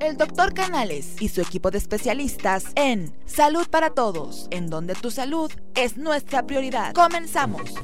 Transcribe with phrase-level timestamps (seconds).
[0.00, 5.10] El doctor Canales y su equipo de especialistas en Salud para Todos, en donde tu
[5.10, 6.92] salud es nuestra prioridad.
[6.92, 7.74] Comenzamos.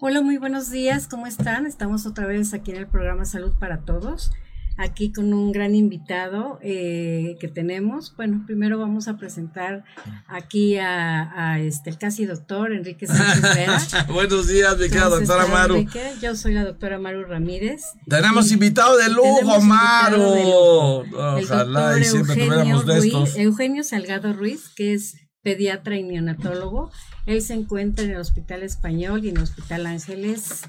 [0.00, 1.66] Hola, muy buenos días, ¿cómo están?
[1.66, 4.32] Estamos otra vez aquí en el programa Salud para Todos
[4.76, 8.14] aquí con un gran invitado eh, que tenemos.
[8.16, 9.84] Bueno, primero vamos a presentar
[10.26, 14.06] aquí a, este el casi doctor Enrique Sánchez Vera.
[14.12, 15.86] Buenos días, mi querida doctora Maru.
[16.20, 17.82] Yo soy la doctora Maru Ramírez.
[18.08, 21.04] Tenemos invitado de lujo, Maru.
[21.12, 23.36] Ojalá y siempre tuviéramos de estos.
[23.36, 26.90] Eugenio Salgado Ruiz, que es pediatra y neonatólogo.
[27.26, 30.62] Él se encuentra en el Hospital Español y en el Hospital Ángeles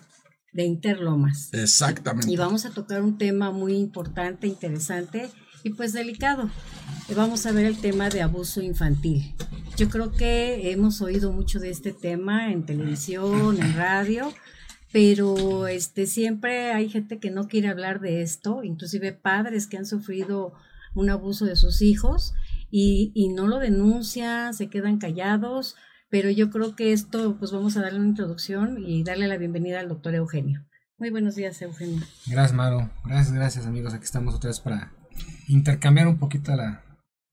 [0.54, 1.50] de Interlomas.
[1.54, 2.32] Exactamente.
[2.32, 5.30] Y vamos a tocar un tema muy importante, interesante
[5.64, 6.50] y pues delicado.
[7.16, 9.34] Vamos a ver el tema de abuso infantil.
[9.76, 14.32] Yo creo que hemos oído mucho de este tema en televisión, en radio,
[14.92, 19.88] pero este siempre hay gente que no quiere hablar de esto, inclusive padres que han
[19.88, 20.54] sufrido
[20.94, 22.34] un abuso de sus hijos
[22.70, 25.76] y, y no lo denuncian, se quedan callados
[26.14, 29.80] pero yo creo que esto, pues vamos a darle una introducción y darle la bienvenida
[29.80, 30.64] al doctor Eugenio.
[31.00, 32.04] Muy buenos días, Eugenio.
[32.28, 32.92] Gracias, Maro.
[33.04, 33.96] Gracias, gracias, amigos.
[33.96, 34.92] Aquí estamos otra vez para
[35.48, 36.84] intercambiar un poquito la,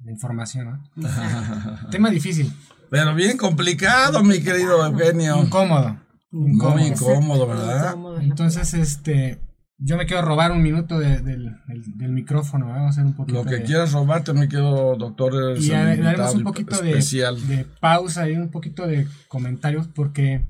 [0.09, 0.81] información.
[0.97, 1.91] ¿no?
[1.91, 2.51] Tema difícil.
[2.91, 5.43] Pero bien complicado, mi querido Eugenio.
[5.43, 6.01] Incómodo.
[6.33, 7.97] Incómodo, Muy incómodo, ¿verdad?
[8.23, 9.43] Entonces, este,
[9.83, 13.51] yo me quiero robar un minuto del, del, micrófono, vamos a hacer un poquito Lo
[13.51, 15.57] que quieras robarte, me quedo, doctor.
[15.59, 20.47] Y daremos un poquito de, de, pausa y un poquito de comentarios, porque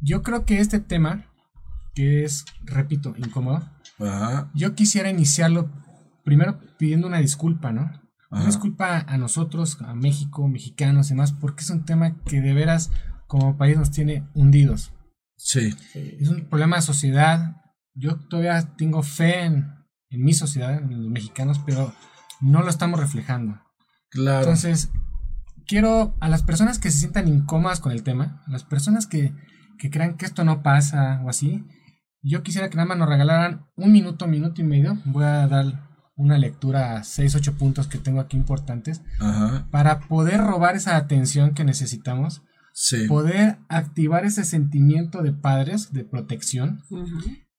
[0.00, 1.26] yo creo que este tema,
[1.94, 3.62] que es, repito, incómodo,
[4.54, 5.70] yo quisiera iniciarlo
[6.24, 7.92] primero pidiendo una disculpa, ¿no?
[8.32, 12.52] Una disculpa a nosotros, a México, mexicanos y demás, porque es un tema que de
[12.52, 12.90] veras
[13.28, 14.92] como país nos tiene hundidos.
[15.36, 15.72] Sí.
[15.94, 17.56] Es un problema de sociedad,
[17.96, 19.74] yo todavía tengo fe en,
[20.10, 21.92] mi sociedad, en los mexicanos, pero
[22.40, 23.60] no lo estamos reflejando.
[24.10, 24.40] Claro.
[24.40, 24.90] Entonces,
[25.66, 29.34] quiero a las personas que se sientan incómodas con el tema, a las personas que,
[29.78, 31.64] que crean que esto no pasa o así,
[32.22, 34.98] yo quisiera que nada más nos regalaran un minuto, minuto y medio.
[35.04, 39.02] Voy a dar una lectura a seis, ocho puntos que tengo aquí importantes
[39.70, 42.42] para poder robar esa atención que necesitamos.
[42.72, 43.06] Sí.
[43.06, 46.82] Poder activar ese sentimiento de padres, de protección.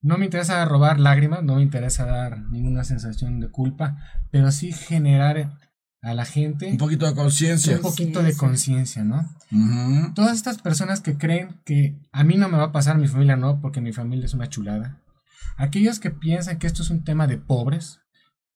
[0.02, 3.98] No me interesa robar lágrimas, no me interesa dar ninguna sensación de culpa,
[4.32, 5.58] pero sí generar
[6.02, 7.76] a la gente un poquito de conciencia.
[7.76, 9.28] Un poquito de conciencia, ¿no?
[10.14, 13.36] Todas estas personas que creen que a mí no me va a pasar, mi familia
[13.36, 15.02] no, porque mi familia es una chulada.
[15.58, 18.00] Aquellos que piensan que esto es un tema de pobres,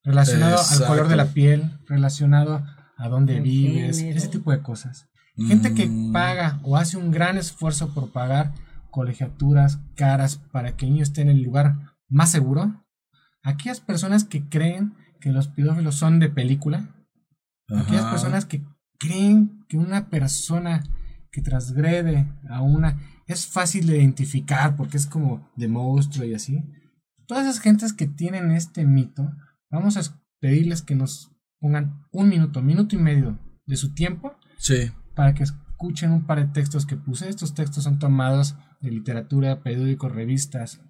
[0.03, 2.63] relacionado al color de la piel, relacionado
[2.97, 5.07] a dónde vives, ese tipo de cosas.
[5.35, 8.53] Gente que paga o hace un gran esfuerzo por pagar
[8.91, 12.85] colegiaturas caras para que el niño esté en el lugar más seguro.
[13.41, 16.95] Aquellas personas que creen que los pedófilos son de película.
[17.69, 18.63] Aquellas personas que
[18.99, 20.83] creen que una persona
[21.31, 26.63] que transgrede a una es fácil de identificar porque es como de monstruo y así.
[27.27, 29.31] Todas esas gentes que tienen este mito,
[29.69, 30.01] vamos a
[30.41, 34.91] pedirles que nos pongan un minuto, minuto y medio de su tiempo sí.
[35.15, 37.29] para que escuchen un par de textos que puse.
[37.29, 40.81] Estos textos son tomados de literatura, periódicos, revistas,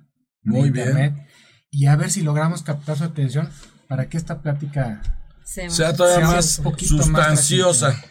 [0.44, 1.28] Muy internet, bien.
[1.70, 3.50] y a ver si logramos captar su atención
[3.88, 5.02] para que esta plática
[5.44, 8.02] sea, todavía más sustanciosa.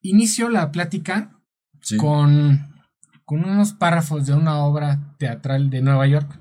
[0.00, 1.38] Inicio la plática
[1.98, 2.74] con,
[3.24, 6.38] con unos párrafos de una obra teatral de Nueva York.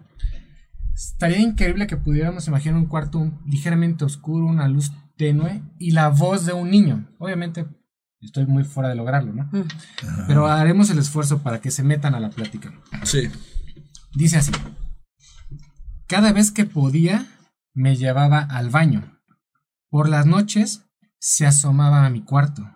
[0.95, 6.45] Estaría increíble que pudiéramos imaginar un cuarto ligeramente oscuro, una luz tenue y la voz
[6.45, 7.09] de un niño.
[7.19, 7.65] Obviamente
[8.21, 9.49] Estoy muy fuera de lograrlo, ¿no?
[10.27, 12.71] Pero haremos el esfuerzo para que se metan a la plática.
[13.03, 13.29] Sí.
[14.13, 14.51] Dice así.
[16.07, 17.25] Cada vez que podía,
[17.73, 19.19] me llevaba al baño.
[19.89, 20.85] Por las noches,
[21.19, 22.69] se asomaba a mi cuarto.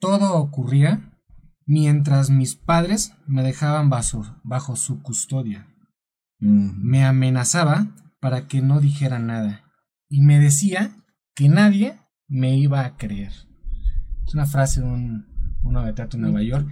[0.00, 1.18] Todo ocurría
[1.66, 5.66] mientras mis padres me dejaban bajo, bajo su custodia.
[6.38, 7.86] Me amenazaba
[8.20, 9.64] para que no dijera nada
[10.08, 10.96] y me decía
[11.34, 13.32] que nadie me iba a creer.
[14.30, 15.26] Es una frase de un,
[15.64, 16.68] uno de teatro en Nueva York.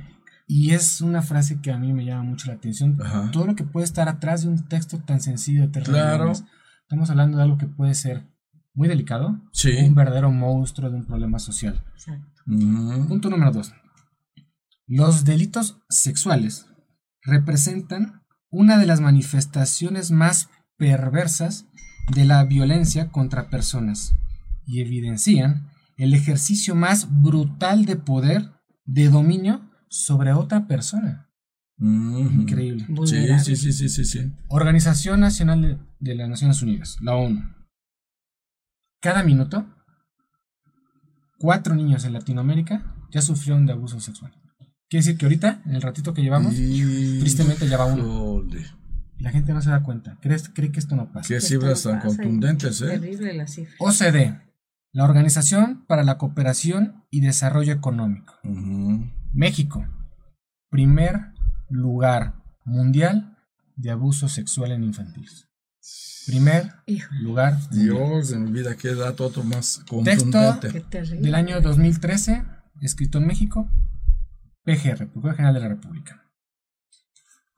[0.46, 2.96] Y es una frase que a mí me llama mucho la atención.
[3.32, 6.30] Todo lo que puede estar atrás de un texto tan sencillo de Claro.
[6.82, 8.28] Estamos hablando de algo que puede ser
[8.74, 9.40] muy delicado.
[9.50, 9.76] Sí.
[9.76, 11.82] Un verdadero monstruo de un problema social.
[12.46, 13.72] Punto número dos.
[14.86, 16.66] Los delitos sexuales
[17.22, 21.66] representan una de las manifestaciones más perversas
[22.14, 24.14] de la violencia contra personas
[24.64, 28.50] y evidencian el ejercicio más brutal de poder,
[28.86, 31.28] de dominio sobre otra persona.
[31.80, 32.86] Increíble.
[33.04, 37.40] Sí, sí, sí, sí, sí, Organización Nacional de, las Naciones Unidas, la ONU.
[39.00, 39.66] cada minuto,
[41.38, 44.32] cuatro niños en Latinoamérica ya sufrieron de abuso sexual.
[44.88, 48.42] Quiere decir que ahorita, en el ratito que llevamos, tristemente ya va uno.
[49.18, 50.16] La gente no se da cuenta.
[50.20, 51.28] ¿Cree, cree que esto no pasa?
[51.28, 52.86] Qué cifras tan contundentes, ¿eh?
[52.86, 53.74] Terrible la cifra.
[53.80, 54.47] OCDE,
[54.92, 58.34] la Organización para la Cooperación y Desarrollo Económico.
[59.32, 59.86] México,
[60.70, 61.32] primer
[61.68, 63.36] lugar mundial
[63.76, 65.48] de abuso sexual en infantiles.
[66.26, 66.74] Primer
[67.20, 67.58] lugar.
[67.70, 70.82] Dios de mi vida, qué dato otro más contundente.
[70.82, 72.44] Texto del año 2013,
[72.82, 73.70] escrito en México,
[74.64, 76.24] PGR, Procuraduría General de la República.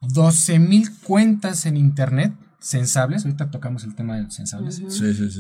[0.03, 4.81] 12.000 cuentas en Internet sensables, ahorita tocamos el tema de sensables,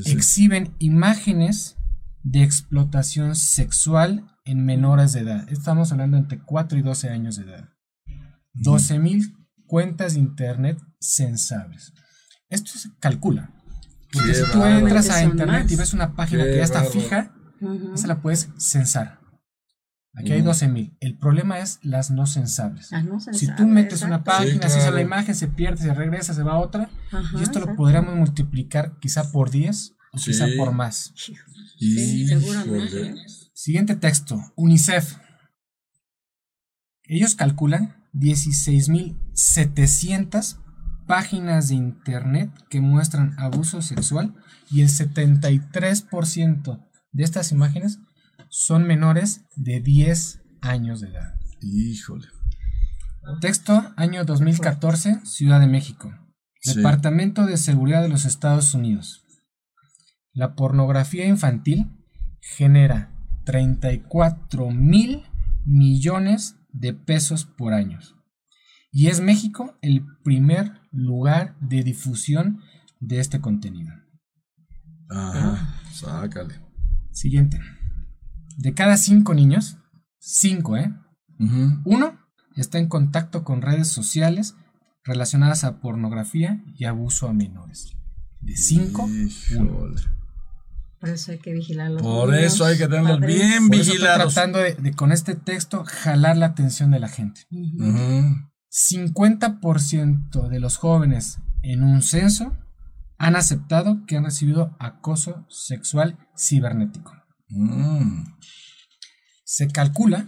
[0.06, 1.76] exhiben imágenes
[2.22, 5.48] de explotación sexual en menores de edad.
[5.48, 7.68] Estamos hablando entre 4 y 12 años de edad.
[8.54, 9.34] 12.000
[9.66, 11.92] cuentas de Internet sensables.
[12.48, 13.52] Esto se calcula.
[14.12, 17.32] Porque si tú entras a Internet y ves una página que ya está fija,
[17.94, 19.20] esa la puedes censar.
[20.14, 20.96] Aquí hay 12.000.
[21.00, 22.90] El problema es las no sensables.
[23.32, 26.52] si tú metes una página, si sale la imagen, se pierde, se regresa, se va
[26.52, 26.90] a otra.
[27.38, 31.12] y esto lo podríamos multiplicar quizá por 10 o quizá por más.
[31.80, 33.14] Sí, seguramente.
[33.54, 34.38] Siguiente texto.
[34.56, 35.16] UNICEF.
[37.04, 40.58] Ellos calculan 16.700
[41.06, 44.34] páginas de internet que muestran abuso sexual
[44.70, 47.98] y el 73% de estas imágenes
[48.50, 51.40] son menores de 10 años de edad.
[51.62, 52.28] Híjole.
[53.40, 56.12] Texto, año 2014, Ciudad de México.
[56.64, 59.24] Departamento de Seguridad de los Estados Unidos.
[60.32, 61.90] La pornografía infantil
[62.40, 63.12] genera
[63.44, 65.22] 34 mil
[65.66, 67.98] millones de pesos por año.
[68.92, 72.60] Y es México el primer lugar de difusión
[73.00, 73.92] de este contenido.
[75.08, 76.54] Ajá, sácale.
[77.12, 77.60] Siguiente.
[78.56, 79.78] De cada cinco niños,
[80.18, 80.94] cinco, ¿eh?
[81.84, 82.18] Uno
[82.56, 84.54] está en contacto con redes sociales
[85.04, 87.96] relacionadas a pornografía y abuso a menores.
[88.40, 89.08] De cinco,
[89.56, 89.88] uno.
[91.00, 92.02] Por eso hay que vigilarlos.
[92.02, 94.34] Por eso hay que tenerlos bien vigilados.
[94.34, 97.46] tratando de, con este texto, jalar la atención de la gente.
[98.70, 102.54] 50% de los jóvenes en un censo
[103.16, 107.14] han aceptado que han recibido acoso sexual cibernético.
[107.48, 108.24] Mm.
[109.44, 110.26] Se calcula,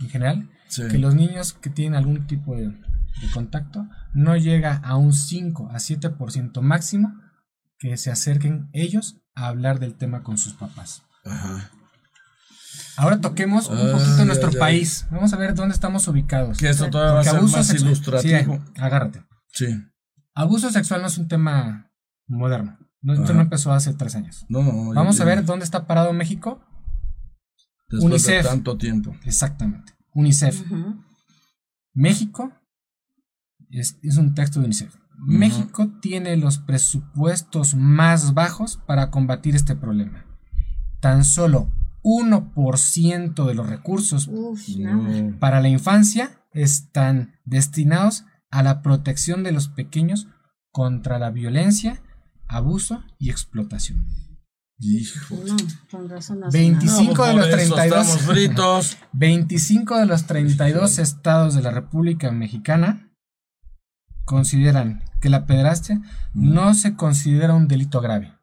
[0.00, 0.48] en general,
[0.90, 5.70] que los niños que tienen algún tipo de, de contacto no llega a un 5
[5.70, 7.12] a 7% máximo
[7.78, 11.02] que se acerquen ellos a hablar del tema con sus papás.
[11.24, 11.70] Ajá.
[12.96, 15.06] Ahora toquemos un poquito nuestro país.
[15.10, 16.58] Vamos a ver dónde estamos ubicados.
[16.58, 18.56] Que esto todavía va a ser más ilustrativo.
[18.56, 19.24] Sí, agárrate.
[19.52, 19.66] Sí.
[20.34, 21.90] Abuso sexual no es un tema
[22.26, 22.78] moderno.
[23.02, 24.46] No, esto no empezó hace tres años.
[24.48, 26.64] No, no, Vamos a ver dónde está parado México.
[27.88, 28.42] Después UNICEF.
[28.42, 29.14] De tanto tiempo.
[29.24, 29.92] Exactamente.
[30.14, 30.64] UNICEF.
[31.92, 32.52] México
[33.70, 34.94] es, es, un texto de UNICEF.
[35.18, 40.26] México tiene los presupuestos más bajos para combatir este problema.
[41.00, 41.70] Tan solo
[42.02, 44.30] 1% de los recursos
[45.40, 50.28] para la infancia están destinados a la protección de los pequeños
[50.70, 52.02] contra la violencia,
[52.46, 54.06] abuso y explotación.
[54.78, 55.36] Hijo.
[56.52, 63.03] 25 de los 32 25 de los 32 estados de la República Mexicana
[64.24, 66.00] consideran que la pederastia
[66.34, 68.34] no se considera un delito grave.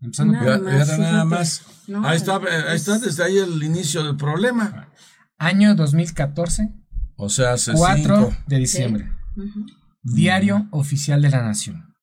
[0.00, 1.62] Empezando nada más.
[2.04, 4.88] ahí, está, ahí está desde ahí el inicio del problema.
[5.38, 6.72] Año 2014.
[7.16, 9.12] O sea, hace 4 de diciembre.
[10.02, 11.94] Diario Oficial de la Nación.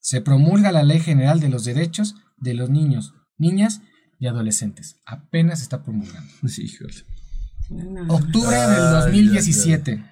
[0.00, 3.82] Se promulga la Ley General de los Derechos de los Niños, Niñas
[4.18, 4.96] y Adolescentes.
[5.06, 6.32] Apenas está promulgando.
[8.08, 10.04] Octubre del 2017.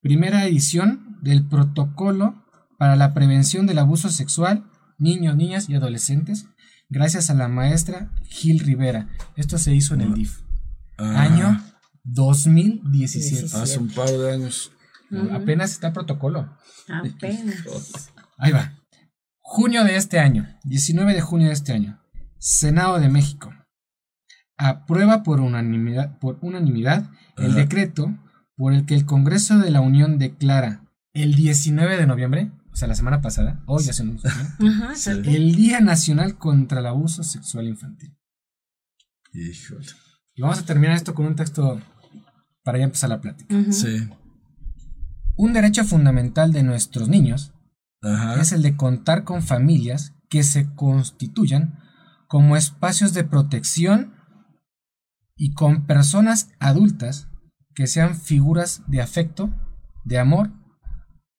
[0.00, 2.44] Primera edición del Protocolo
[2.78, 6.46] para la Prevención del Abuso Sexual, Niños, Niñas y Adolescentes,
[6.88, 9.08] gracias a la maestra Gil Rivera.
[9.34, 10.42] Esto se hizo en el DIF.
[10.98, 11.22] Ah.
[11.22, 11.60] Año
[12.04, 13.56] 2017.
[13.56, 14.70] Hace un par de años.
[15.32, 16.56] Apenas está el protocolo.
[16.88, 17.64] Apenas.
[18.38, 18.78] Ahí va.
[19.40, 22.00] Junio de este año, 19 de junio de este año.
[22.38, 23.52] Senado de México.
[24.56, 28.16] Aprueba por unanimidad, por unanimidad el decreto
[28.58, 30.84] por el que el Congreso de la Unión declara
[31.14, 34.22] el 19 de noviembre, o sea, la semana pasada, hoy ya se nos
[35.24, 38.18] el Día Nacional contra el Abuso Sexual Infantil.
[39.32, 39.86] Híjole.
[40.34, 41.80] Y vamos a terminar esto con un texto
[42.64, 43.54] para ya empezar la plática.
[43.70, 44.08] Sí.
[45.36, 47.52] Un derecho fundamental de nuestros niños
[48.40, 51.78] es el de contar con familias que se constituyan
[52.26, 54.14] como espacios de protección
[55.36, 57.28] y con personas adultas
[57.78, 59.54] que sean figuras de afecto,
[60.04, 60.50] de amor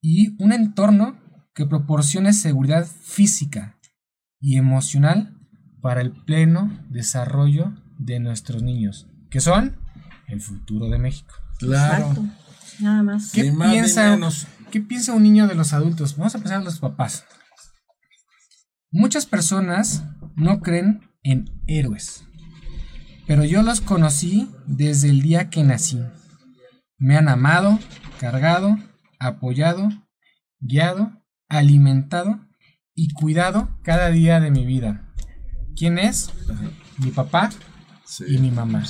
[0.01, 1.19] y un entorno
[1.53, 3.77] que proporcione seguridad física
[4.39, 5.38] y emocional
[5.81, 9.81] para el pleno desarrollo de nuestros niños, que son
[10.29, 11.36] el futuro de México.
[11.58, 12.15] Claro.
[12.79, 13.34] Nada más.
[13.34, 14.17] ¿Qué, piensa,
[14.72, 16.15] ¿Qué piensa un niño de los adultos?
[16.15, 17.25] Vamos a pensar en los papás.
[18.91, 20.05] Muchas personas
[20.38, 22.24] no creen en héroes,
[23.27, 26.00] pero yo los conocí desde el día que nací.
[27.00, 27.79] Me han amado,
[28.20, 28.77] cargado,
[29.20, 29.88] apoyado,
[30.60, 31.13] guiado,
[31.48, 32.46] alimentado
[32.94, 35.10] y cuidado cada día de mi vida.
[35.77, 36.29] ¿Quién es?
[36.98, 37.51] Mi papá
[38.27, 38.84] y mi mamá.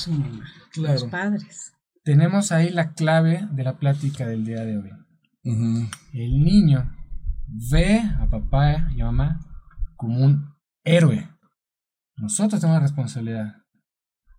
[0.71, 0.93] Claro.
[0.93, 1.73] Los padres.
[2.03, 4.89] Tenemos ahí la clave de la plática del día de hoy.
[6.13, 6.91] El niño
[7.71, 9.39] ve a papá y a mamá
[9.95, 11.29] como un héroe.
[12.15, 13.55] Nosotros tenemos la responsabilidad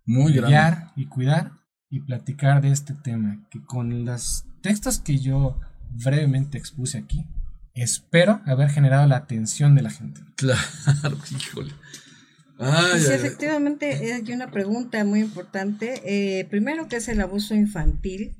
[0.05, 1.60] muy de guiar y cuidar
[1.91, 5.59] y platicar de este tema, que con los textos que yo
[5.91, 7.27] brevemente expuse aquí,
[7.73, 10.21] espero haber generado la atención de la gente.
[10.37, 10.61] Claro,
[11.31, 11.73] híjole.
[12.97, 16.01] sí, efectivamente hay una pregunta muy importante.
[16.05, 18.37] Eh, primero, ¿qué es el abuso infantil?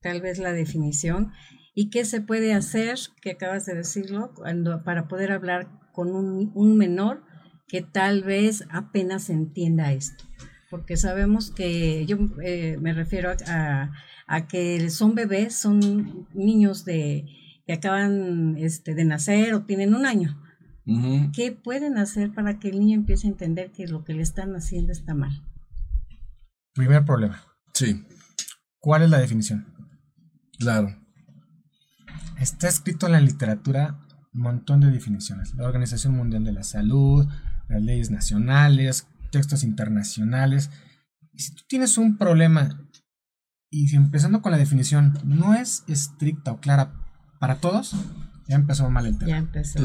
[0.00, 1.32] Tal vez la definición.
[1.74, 6.52] ¿Y qué se puede hacer, que acabas de decirlo, cuando, para poder hablar con un,
[6.54, 7.24] un menor
[7.66, 10.24] que tal vez apenas entienda esto?
[10.74, 13.92] Porque sabemos que yo eh, me refiero a,
[14.26, 17.28] a, que son bebés, son niños de
[17.64, 20.36] que acaban este, de nacer o tienen un año.
[21.32, 24.56] ¿Qué pueden hacer para que el niño empiece a entender que lo que le están
[24.56, 25.44] haciendo está mal?
[26.74, 27.40] Primer problema.
[27.72, 28.04] Sí.
[28.80, 29.72] ¿Cuál es la definición?
[30.58, 30.88] Claro.
[32.40, 34.04] Está escrito en la literatura
[34.34, 35.54] un montón de definiciones.
[35.54, 37.28] La Organización Mundial de la Salud,
[37.68, 40.70] las leyes nacionales, textos internacionales.
[41.32, 42.80] Y si tú tienes un problema
[43.68, 46.92] y empezando con la definición no es estricta o clara
[47.40, 47.96] para todos,
[48.46, 49.28] ya empezó mal el tema.
[49.28, 49.80] Ya empezó.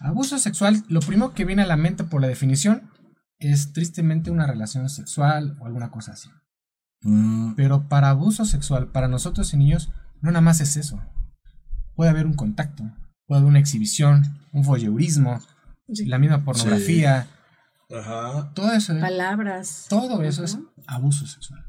[0.00, 2.90] Abuso sexual, lo primero que viene a la mente por la definición
[3.38, 6.30] es tristemente una relación sexual o alguna cosa así.
[7.02, 7.54] Mm.
[7.54, 11.00] Pero para abuso sexual, para nosotros y niños, no nada más es eso.
[11.94, 12.84] Puede haber un contacto,
[13.26, 15.38] puede haber una exhibición, un voyeurismo,
[15.86, 17.26] la misma pornografía.
[17.88, 18.98] Todo eso.
[19.00, 19.86] Palabras.
[19.88, 21.64] Todo eso es abuso sexual.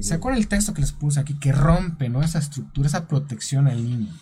[0.00, 1.38] ¿Se acuerdan el texto que les puse aquí?
[1.38, 2.22] Que rompe ¿no?
[2.22, 4.12] esa estructura, esa protección al niño.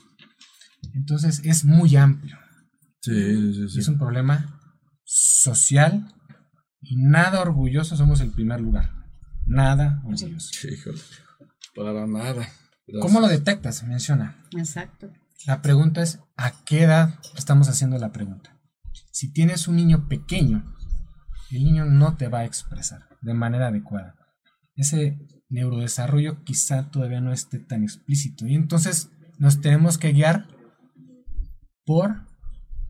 [0.94, 2.36] Entonces es muy amplio.
[3.00, 3.78] Sí, sí, sí.
[3.80, 4.60] Es un problema
[5.04, 6.12] social
[6.80, 8.92] y nada orgulloso somos el primer lugar.
[9.46, 10.50] Nada orgulloso.
[10.68, 11.00] Híjole,
[11.74, 12.48] para nada.
[13.00, 13.82] ¿Cómo lo detectas?
[13.84, 14.44] Menciona.
[14.56, 15.12] Exacto.
[15.46, 18.58] La pregunta es, ¿a qué edad estamos haciendo la pregunta?
[19.12, 20.75] Si tienes un niño pequeño,
[21.50, 24.14] el niño no te va a expresar de manera adecuada.
[24.74, 28.46] Ese neurodesarrollo quizá todavía no esté tan explícito.
[28.46, 30.48] Y entonces nos tenemos que guiar
[31.84, 32.26] por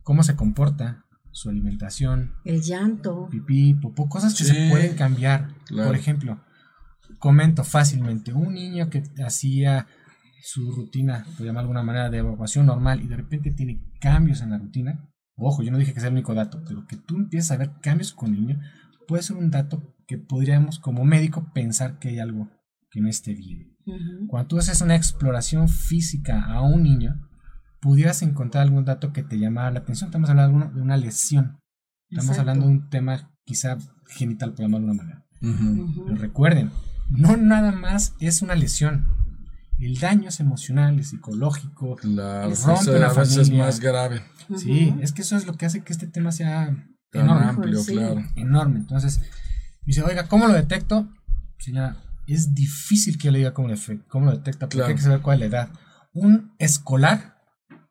[0.03, 5.49] cómo se comporta, su alimentación, el llanto, pipí, popó, cosas que se pueden cambiar.
[5.69, 6.41] Por ejemplo,
[7.19, 9.87] comento fácilmente, un niño que hacía
[10.41, 14.41] su rutina, por llamar de alguna manera, de evacuación normal y de repente tiene cambios
[14.41, 15.06] en la rutina,
[15.37, 17.71] ojo, yo no dije que sea el único dato, pero que tú empieces a ver
[17.81, 18.61] cambios con el niño,
[19.07, 22.49] puede ser un dato que podríamos como médico pensar que hay algo
[22.89, 23.75] que no esté bien.
[24.27, 27.27] Cuando tú haces una exploración física a un niño,
[27.79, 30.09] pudieras encontrar algún dato que te llamara la atención.
[30.09, 31.59] Estamos hablando de una lesión.
[32.09, 33.77] Estamos hablando de un tema quizá
[34.07, 35.25] genital, por llamarlo de una manera.
[35.39, 36.71] Pero recuerden,
[37.09, 39.05] no nada más es una lesión.
[39.79, 43.41] El daño es emocional, es psicológico, claro, rompe una familia.
[43.41, 44.23] es más grave.
[44.57, 46.75] Sí, es que eso es lo que hace que este tema sea
[47.11, 48.23] enorme, amplio, claro.
[48.35, 48.79] Enorme.
[48.79, 49.21] Entonces,
[49.85, 51.07] dice, oiga, ¿cómo lo detecto?
[51.59, 53.75] Señora, es difícil que yo le diga cómo lo,
[54.07, 55.69] cómo lo detecta, porque hay que saber cuál es la edad.
[56.13, 57.37] Un escolar,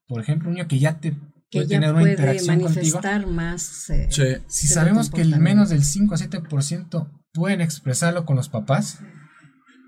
[0.09, 1.17] por ejemplo, un niño que ya te
[1.51, 3.01] puede tener una interacción contigo.
[3.29, 3.91] más.
[3.91, 8.99] Eh, si sabemos que el menos del 5 a 7% pueden expresarlo con los papás,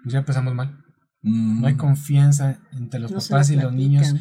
[0.03, 0.85] pues ya empezamos mal.
[1.23, 4.15] No hay confianza entre los papás y los niños.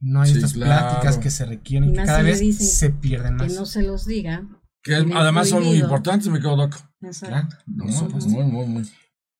[0.00, 3.48] No hay estas pláticas que se requieren, que cada vez se pierden más.
[3.48, 4.46] Que no se los diga.
[4.82, 6.76] Que además son muy importantes, me quedo loco.
[7.00, 7.56] Exacto.
[7.66, 8.90] muy, muy, muy.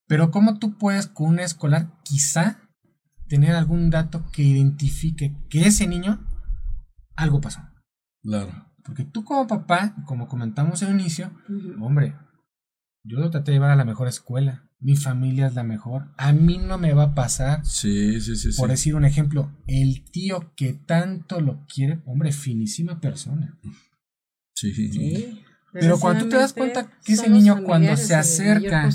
[0.06, 2.60] Pero ¿cómo tú puedes con un escolar quizá
[3.28, 6.26] tener algún dato que identifique que ese niño
[7.16, 7.60] algo pasó?
[8.22, 8.70] Claro.
[8.84, 11.32] Porque tú como papá, como comentamos en el inicio,
[11.80, 12.14] hombre,
[13.02, 16.34] yo lo traté de llevar a la mejor escuela, mi familia es la mejor, a
[16.34, 17.64] mí no me va a pasar.
[17.64, 18.50] Sí, sí, sí.
[18.54, 23.58] Por decir un ejemplo, el tío que tanto lo quiere, hombre, finísima persona.
[24.54, 24.74] Sí.
[24.74, 25.40] sí.
[25.72, 28.90] Pero cuando tú te das cuenta que ese niño cuando se acerca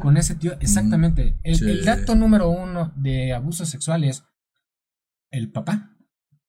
[0.00, 4.24] con ese tío, exactamente, el, dato número uno de abuso sexual es
[5.30, 5.96] el papá,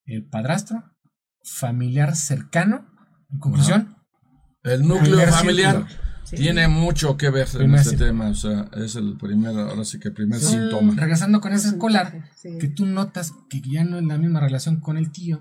[0.06, 0.82] el padrastro,
[1.44, 2.84] familiar cercano,
[3.30, 3.96] en conclusión.
[4.64, 5.86] El núcleo familiar
[6.36, 10.08] tiene mucho que ver en este tema, o sea, es el primer, ahora sí que
[10.08, 10.94] el primer síntoma.
[10.94, 14.96] Regresando con ese escolar, que tú notas que ya no es la misma relación con
[14.96, 15.40] el tío,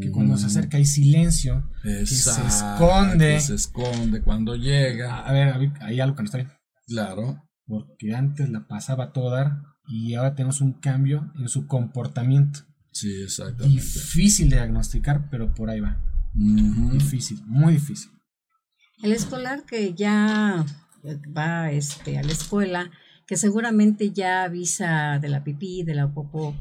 [0.00, 3.40] que cuando se acerca hay silencio, que se esconde.
[3.40, 5.20] se esconde cuando llega.
[5.20, 6.52] A ver, hay algo que no está bien.
[6.86, 7.42] Claro.
[7.66, 12.60] Porque antes la pasaba toda y ahora tenemos un cambio en su comportamiento.
[12.92, 13.80] Sí, exactamente.
[13.80, 16.00] Difícil de diagnosticar, pero por ahí va.
[16.34, 18.10] Difícil, muy difícil.
[19.02, 20.64] El escolar que ya
[21.36, 22.92] va este, a la escuela,
[23.26, 26.54] que seguramente ya avisa de la pipí, de la popó,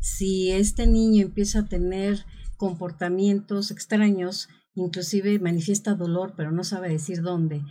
[0.00, 7.22] si este niño empieza a tener comportamientos extraños, inclusive manifiesta dolor, pero no sabe decir
[7.22, 7.62] dónde,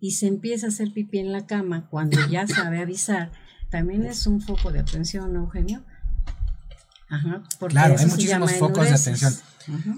[0.00, 3.32] y se empieza a hacer pipí en la cama cuando ya sabe avisar,
[3.68, 5.82] también es un foco de atención, ¿no, Eugenio?
[7.08, 9.34] Ajá, claro, hay muchísimos focos de atención.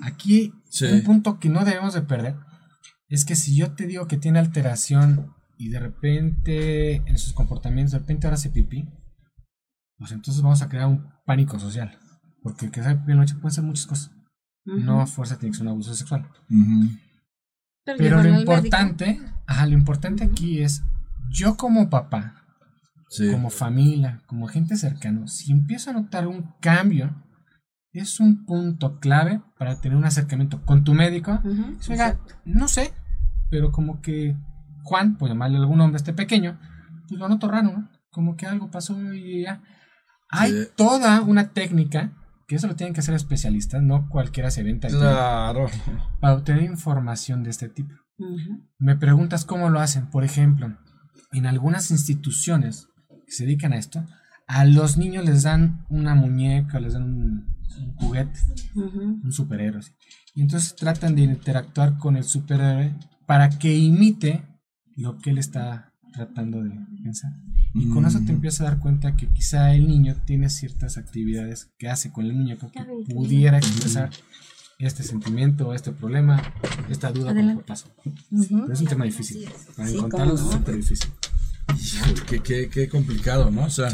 [0.02, 2.34] Aquí, un punto que no debemos de perder
[3.08, 7.92] es que si yo te digo que tiene alteración y de repente en sus comportamientos,
[7.92, 8.88] de repente ahora hace pipí,
[9.96, 11.98] pues entonces vamos a crear un pánico social.
[12.42, 14.10] Porque el que sabe pipí en la noche puede ser muchas cosas.
[14.64, 16.28] No a fuerza tiene que ser un abuso sexual.
[17.84, 20.82] Pero, lo importante, ajá, lo importante aquí es,
[21.28, 22.46] yo como papá,
[23.30, 27.14] como familia, como gente cercana, si empiezo a notar un cambio,
[28.00, 31.40] es un punto clave para tener un acercamiento con tu médico.
[32.44, 32.92] no sé,
[33.50, 34.36] pero como que
[34.82, 36.58] Juan, pues llamarle algún nombre a este pequeño,
[37.08, 37.88] pues lo noto raro, ¿no?
[38.10, 39.62] Como que algo pasó y ya.
[40.28, 42.12] Hay toda una técnica
[42.46, 45.66] que eso lo tienen que hacer especialistas, no cualquiera se venta claro.
[46.20, 47.94] para obtener información de este tipo.
[48.78, 50.10] Me preguntas cómo lo hacen.
[50.10, 50.76] Por ejemplo,
[51.32, 52.88] en algunas instituciones
[53.26, 54.04] que se dedican a esto,
[54.46, 57.53] a los niños les dan una muñeca, les dan un,
[57.96, 58.38] juguete,
[58.74, 59.82] un superhéroe.
[60.34, 62.94] Y entonces tratan de interactuar con el superhéroe
[63.26, 64.42] para que imite
[64.96, 66.70] lo que él está tratando de
[67.02, 67.32] pensar.
[67.74, 68.36] Y con eso te mm.
[68.36, 72.32] empiezas a dar cuenta que quizá el niño tiene ciertas actividades que hace con el
[72.32, 74.10] muñeco que pudiera expresar
[74.78, 76.40] este sentimiento, este problema,
[76.88, 77.88] esta duda por paso.
[78.70, 79.48] es un tema difícil.
[79.76, 81.10] Para encontrarlo es súper difícil.
[82.28, 83.64] Qué, qué, qué, complicado, ¿no?
[83.64, 83.88] O sea,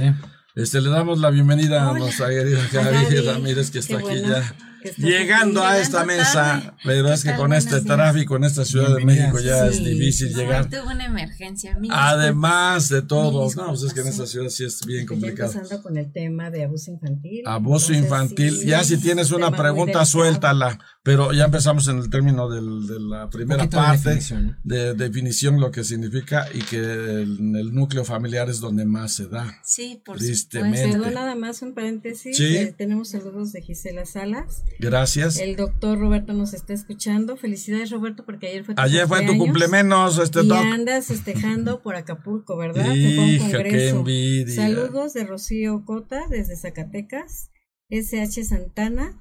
[0.54, 4.54] este, le damos la bienvenida a nuestra querida Gaby Ramírez que está aquí ya
[4.96, 9.38] llegando a esta mesa, pero es que con este tráfico en esta Ciudad de México
[9.40, 10.68] ya es difícil llegar.
[10.68, 11.76] Tuvo una emergencia.
[11.90, 15.52] Además de todo, no, pues es que en esta ciudad sí es bien complicado.
[15.52, 17.42] Empezando con el tema de abuso infantil.
[17.46, 20.78] Abuso infantil, ya si tienes una pregunta, suéltala.
[21.02, 24.18] Pero ya empezamos en el término del, de la primera parte
[24.64, 25.58] de definición.
[25.58, 29.60] lo que significa y que el, el, núcleo familiar es donde más se da.
[29.64, 30.92] Sí, por tristemente.
[30.92, 31.14] supuesto.
[31.14, 32.36] nada más un paréntesis.
[32.36, 32.56] ¿Sí?
[32.56, 34.62] Eh, tenemos saludos de Gisela Salas.
[34.78, 35.38] Gracias.
[35.38, 37.36] El doctor Roberto nos está escuchando.
[37.36, 41.96] Felicidades Roberto porque ayer fue tu Ayer fue tu cumplemenos, este Y andas festejando por
[41.96, 42.94] Acapulco, ¿verdad?
[42.94, 44.54] Hija, qué envidia.
[44.54, 47.50] Saludos de Rocío Cota desde Zacatecas.
[47.90, 49.18] SH Santana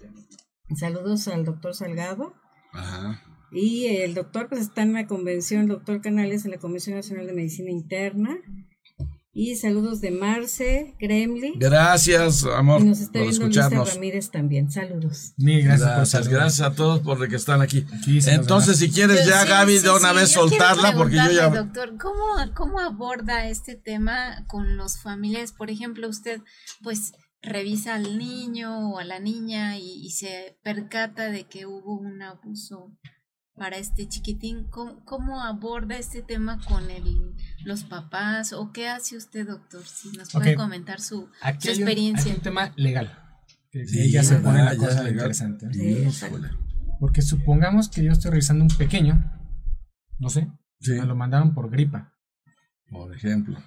[0.75, 2.33] Saludos al doctor Salgado.
[2.71, 3.23] Ajá.
[3.51, 7.33] Y el doctor pues está en la convención, doctor Canales, en la Convención Nacional de
[7.33, 8.37] Medicina Interna.
[9.31, 11.53] Y saludos de Marce Gremlin.
[11.57, 13.93] Gracias, amor, y nos está por viendo escucharnos.
[13.93, 14.71] Ramírez también.
[14.71, 15.33] Saludos.
[15.37, 16.27] Mil gracias.
[16.27, 17.85] Gracias, a todos por que están aquí.
[18.27, 21.49] Entonces, si quieres ya, Gaby, de una vez soltarla, porque yo ya.
[21.49, 22.23] Doctor, ¿cómo,
[22.55, 25.51] ¿cómo aborda este tema con los familiares?
[25.51, 26.41] Por ejemplo, usted,
[26.81, 32.21] pues revisa al niño o a la niña y, se percata de que hubo un
[32.21, 32.91] abuso
[33.59, 39.47] para este chiquitín, ¿cómo, aborda este tema con el, los papás o qué hace usted,
[39.47, 39.85] doctor?
[39.85, 42.31] Si nos puede comentar su, experiencia.
[42.31, 43.11] Hay un, tema legal.
[43.69, 45.67] Que, ya se pone una cosa interesante.
[46.99, 49.31] Porque supongamos que yo estoy revisando un pequeño,
[50.17, 50.49] no sé,
[50.87, 52.13] me lo mandaron por gripa.
[52.89, 53.59] Por ejemplo.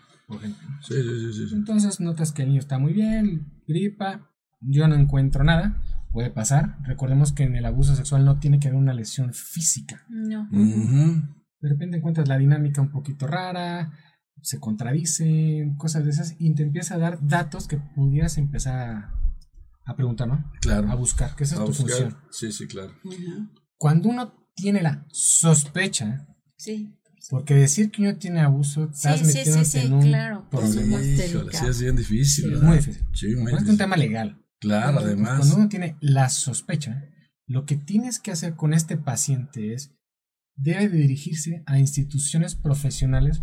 [0.80, 4.94] Sí, sí, sí, sí, Entonces notas que el niño está muy bien, gripa, yo no
[4.94, 6.76] encuentro nada, puede pasar.
[6.82, 10.04] Recordemos que en el abuso sexual no tiene que haber una lesión física.
[10.08, 10.48] No.
[10.50, 13.92] De repente encuentras la dinámica un poquito rara,
[14.42, 19.14] se contradicen, cosas de esas, y te empieza a dar datos que pudieras empezar
[19.84, 20.50] a, preguntar, ¿no?
[20.60, 20.90] Claro.
[20.90, 22.16] A buscar, que esa es tu función.
[22.30, 22.92] Sí, sí, claro.
[23.76, 26.98] Cuando uno tiene la sospecha, sí.
[27.30, 30.98] Porque decir que uno tiene abuso, estás sí, metiéndote sí, sí, en un claro, problema.
[30.98, 32.52] sí, es bien difícil.
[32.52, 33.06] Es muy difícil.
[33.12, 34.41] Sí, muy Es un tema legal.
[34.62, 35.40] Claro, además.
[35.40, 37.04] Cuando uno tiene la sospecha,
[37.48, 39.92] lo que tienes que hacer con este paciente es
[40.54, 43.42] debe dirigirse a instituciones profesionales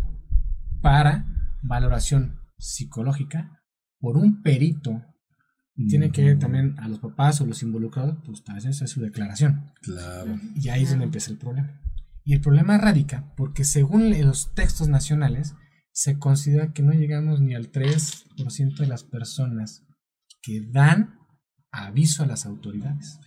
[0.80, 1.26] para
[1.62, 3.60] valoración psicológica
[3.98, 5.04] por un perito
[5.76, 8.90] y tiene que ir también a los papás o los involucrados, pues tal vez es
[8.90, 9.72] su declaración.
[9.82, 10.38] Claro.
[10.54, 11.80] Y ahí es donde empieza el problema.
[12.24, 15.54] Y el problema radica porque según los textos nacionales
[15.92, 19.84] se considera que no llegamos ni al 3% de las personas
[20.42, 21.18] que dan
[21.72, 23.18] aviso a las autoridades.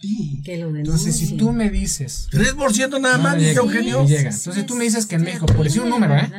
[0.44, 2.28] Que lo Entonces, si tú me dices...
[2.32, 4.06] 3% nada más, llega, Eugenio.
[4.06, 4.32] llega.
[4.32, 6.32] Entonces, tú me dices que en México, por decir un número, ¿eh?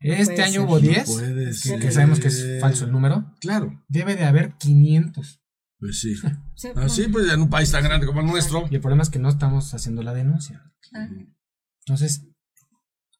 [0.00, 3.34] Este año hubo 10, que, que, sabemos que es falso el número.
[3.40, 3.84] Claro.
[3.88, 5.40] Debe de haber 500.
[5.78, 6.14] Pues sí.
[6.76, 8.66] Así, pues en un país tan grande como el nuestro.
[8.70, 10.62] Y el problema es que no estamos haciendo la denuncia.
[11.80, 12.28] Entonces,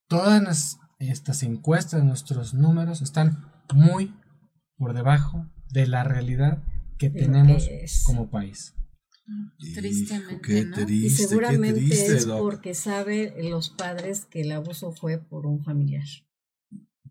[0.08, 4.14] todas estas encuestas, nuestros números están muy
[4.76, 6.62] por debajo de la realidad
[6.98, 7.68] que tenemos
[8.04, 8.74] como país.
[9.74, 10.90] Tristemente, ¿no?
[10.90, 16.06] y seguramente es porque sabe los padres que el abuso fue por un familiar.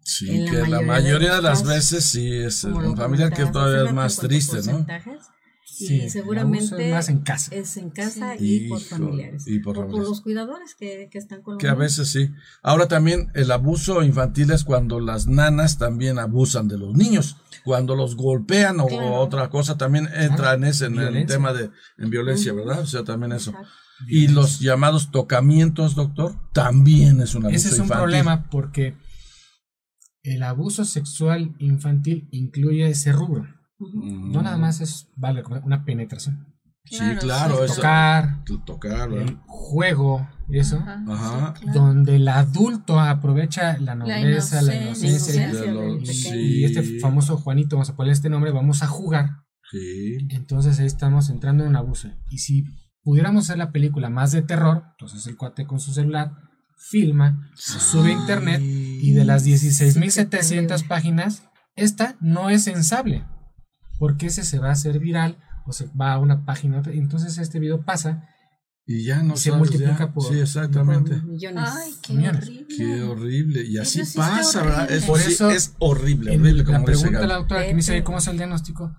[0.02, 4.18] Sí, que la mayoría de las veces sí es un familiar que todavía es más
[4.18, 4.86] triste, ¿no?
[5.80, 7.56] y seguramente es más en casa.
[7.56, 9.48] Es en casa y por familiares.
[9.48, 12.32] Y por, los cuidadores que, que están con los Que a veces sí.
[12.62, 17.38] Ahora también el abuso infantil es cuando las nanas también abusan de los niños.
[17.64, 22.10] Cuando los golpean o otra cosa también entra en ese, en el tema de en
[22.10, 22.82] violencia, ¿verdad?
[22.82, 23.54] O sea, también eso.
[24.08, 28.96] Y los llamados tocamientos, doctor, también es un abuso Ese es un problema porque
[30.24, 33.46] el abuso sexual infantil incluye ese rubro.
[33.80, 36.50] No nada más es vale, una penetración.
[36.86, 37.76] Sí, claro, eso.
[37.76, 45.52] Tocar, tocar, el juego, eso, Ajá, donde el adulto aprovecha la nobleza, la inocencia,
[46.36, 49.30] y, este famoso Juanito, vamos a poner este nombre, vamos a jugar.
[49.72, 50.18] Sí.
[50.30, 52.10] Entonces ahí estamos entrando en un abuso.
[52.32, 52.64] Y si
[53.04, 56.32] pudiéramos hacer la película más de terror, entonces el cuate con su celular
[56.90, 61.44] filma, sube a internet y de las 16.700 páginas,
[61.76, 63.26] esta no es sensable
[64.00, 67.60] porque ese se va a hacer viral o se va a una página, entonces este
[67.60, 68.28] video pasa
[68.92, 71.64] y ya no se multiplica por sí exactamente millones.
[71.64, 72.66] Ay, qué horrible.
[72.76, 74.92] Qué horrible y así pasa, ¿verdad?
[74.92, 78.18] Es, por eso es horrible, horrible la pregunta de la doctora que me dice cómo
[78.18, 78.92] es el diagnóstico.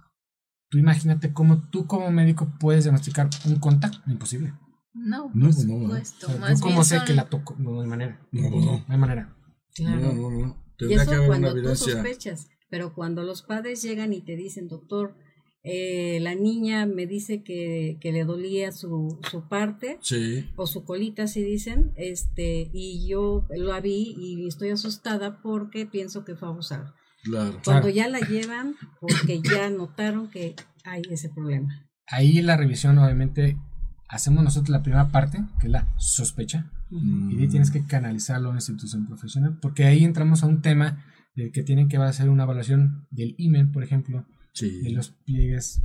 [0.68, 4.54] Tú imagínate cómo tú como médico puedes diagnosticar un contacto, imposible.
[4.94, 6.28] No, no, por no, supuesto.
[6.28, 7.56] ¿Tú cómo sé que la tocó?
[7.58, 8.20] No, hay manera.
[8.30, 8.84] No, no, no.
[8.86, 9.36] hay manera.
[9.74, 10.00] Claro.
[10.00, 10.64] No, no, no.
[10.88, 12.46] y eso cuando tú sospechas.
[12.68, 15.16] Pero cuando los padres llegan y te dicen, doctor,
[15.62, 19.98] eh, la niña me dice que, que le dolía su, su parte
[20.56, 26.24] o su colita, si dicen, este, y yo la vi y estoy asustada porque pienso
[26.24, 26.94] que fue abusada.
[27.22, 27.60] Claro.
[27.62, 31.86] Cuando ya la llevan, porque ya notaron que hay ese problema.
[32.06, 33.58] Ahí la revisión, obviamente,
[34.08, 38.50] hacemos nosotros la primera parte, que es la sospecha, y ahí tienes que canalizarlo a
[38.50, 43.06] una institución profesional, porque ahí entramos a un tema que tienen que hacer una evaluación
[43.10, 44.26] del IMEN, por ejemplo,
[44.58, 45.82] de los pliegues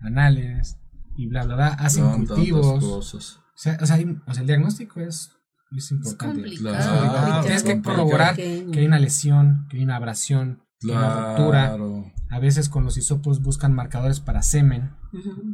[0.00, 0.78] anales
[1.16, 2.84] y bla, bla, bla, hacen cultivos.
[2.84, 5.32] O sea, o sea, el diagnóstico es,
[5.76, 6.50] es importante.
[6.50, 11.76] Tienes que corroborar que hay una lesión, que hay una abrasión, una ruptura.
[12.30, 14.90] A veces con los hisopos buscan marcadores para semen.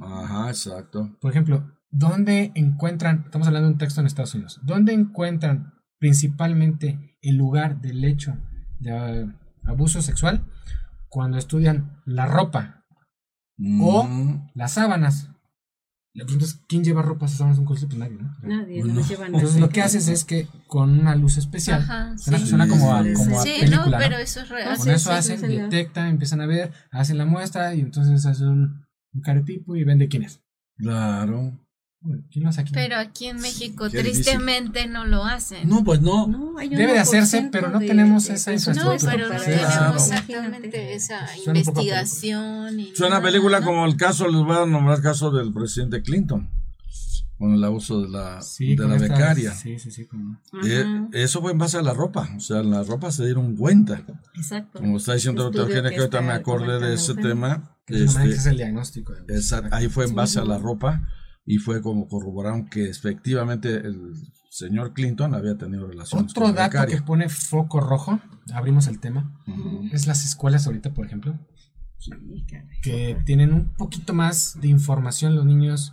[0.01, 1.17] Ajá, exacto.
[1.21, 7.19] Por ejemplo, ¿dónde encuentran, estamos hablando de un texto en Estados Unidos, ¿dónde encuentran principalmente
[7.21, 8.39] el lugar del hecho
[8.79, 9.31] de
[9.65, 10.47] abuso sexual
[11.11, 12.87] cuando estudian la ropa
[13.81, 14.53] o mm.
[14.55, 15.29] las sábanas.
[16.13, 17.87] La pregunta es, ¿quién lleva ropa a sábanas un colegio?
[17.87, 18.37] Pues nadie, ¿no?
[18.43, 19.01] Nadie, no.
[19.07, 23.05] lleva Entonces lo que haces es que con una luz especial, Ajá, suena, como a,
[23.15, 24.77] como sí, película, no, pero eso es real.
[24.77, 29.21] Con eso hacen, detectan, empiezan a ver, hacen la muestra y entonces hacen un, un
[29.21, 30.43] caretipo y ven de quién es.
[30.79, 31.53] Claro.
[32.73, 35.69] Pero aquí en México tristemente no lo hacen.
[35.69, 36.27] No, pues no.
[36.59, 39.17] Debe de hacerse, pero no tenemos esa infraestructura.
[39.17, 42.81] No, pero no tenemos exactamente esa investigación.
[42.81, 46.49] Y Suena película como el caso, les voy a nombrar el caso del presidente Clinton
[47.39, 49.55] con el abuso de la, de la becaria.
[49.55, 50.09] Sí, sí, sí.
[50.65, 54.05] Eh, eso fue en base a la ropa, o sea, la ropa se dieron cuenta.
[54.35, 54.79] Exacto.
[54.79, 57.77] Como está diciendo el doctor que ahorita me acordé de ese tema.
[57.87, 59.15] Este, es el diagnóstico.
[59.71, 61.03] ahí fue en base a la ropa
[61.45, 64.15] y fue como corroboraron que efectivamente el
[64.51, 68.21] señor Clinton había tenido relaciones Otro dato que pone foco rojo,
[68.53, 69.41] abrimos el tema,
[69.93, 71.39] es las escuelas ahorita, por ejemplo,
[72.83, 75.93] que tienen un poquito más de información los niños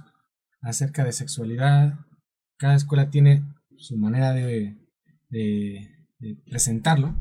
[0.62, 2.00] acerca de sexualidad.
[2.58, 3.44] Cada escuela tiene
[3.78, 4.78] su manera de,
[5.30, 5.90] de,
[6.50, 7.16] presentarlo.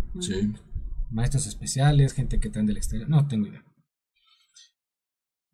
[1.11, 3.66] Maestros especiales, gente que traen del exterior, no tengo idea.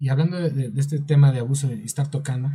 [0.02, 2.50] Y hablando de, este tema de abuso y estar tocando,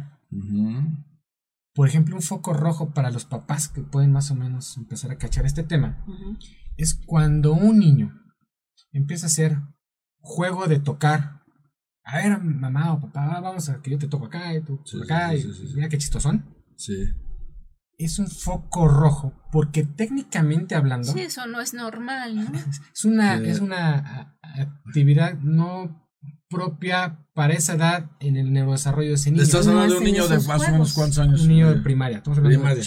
[1.74, 5.18] por ejemplo, un foco rojo para los papás que pueden más o menos empezar a
[5.18, 6.04] cachar este tema,
[6.76, 8.22] es cuando un niño
[8.92, 9.62] empieza a hacer
[10.20, 11.46] juego de tocar.
[12.04, 15.34] A ver, mamá o papá, vamos a que yo te toco acá y tú acá.
[15.34, 16.54] y mira qué chistosón.
[16.76, 17.14] Sí.
[17.98, 21.14] Es un foco rojo, porque técnicamente hablando.
[21.14, 22.52] Sí, eso no es normal, ¿no?
[22.94, 26.07] Es una, es una actividad no
[26.50, 29.44] propia para esa edad en el neurodesarrollo de ese niño.
[29.44, 31.42] Estás hablando de un niño de más o menos cuántos años.
[31.42, 32.24] Un niño de primaria.
[32.24, 32.84] primaria.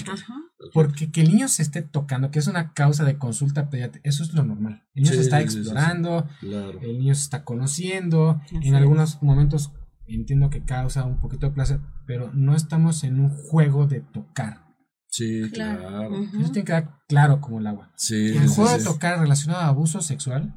[0.73, 4.23] Porque que el niño se esté tocando, que es una causa de consulta pediátrica, eso
[4.23, 4.85] es lo normal.
[4.95, 9.73] El niño se está explorando, el niño se está conociendo, en algunos momentos
[10.07, 14.67] entiendo que causa un poquito de placer, pero no estamos en un juego de tocar.
[15.09, 16.15] Sí, claro.
[16.23, 17.93] Eso tiene que quedar claro como el agua.
[18.11, 20.55] el juego de tocar relacionado a abuso sexual,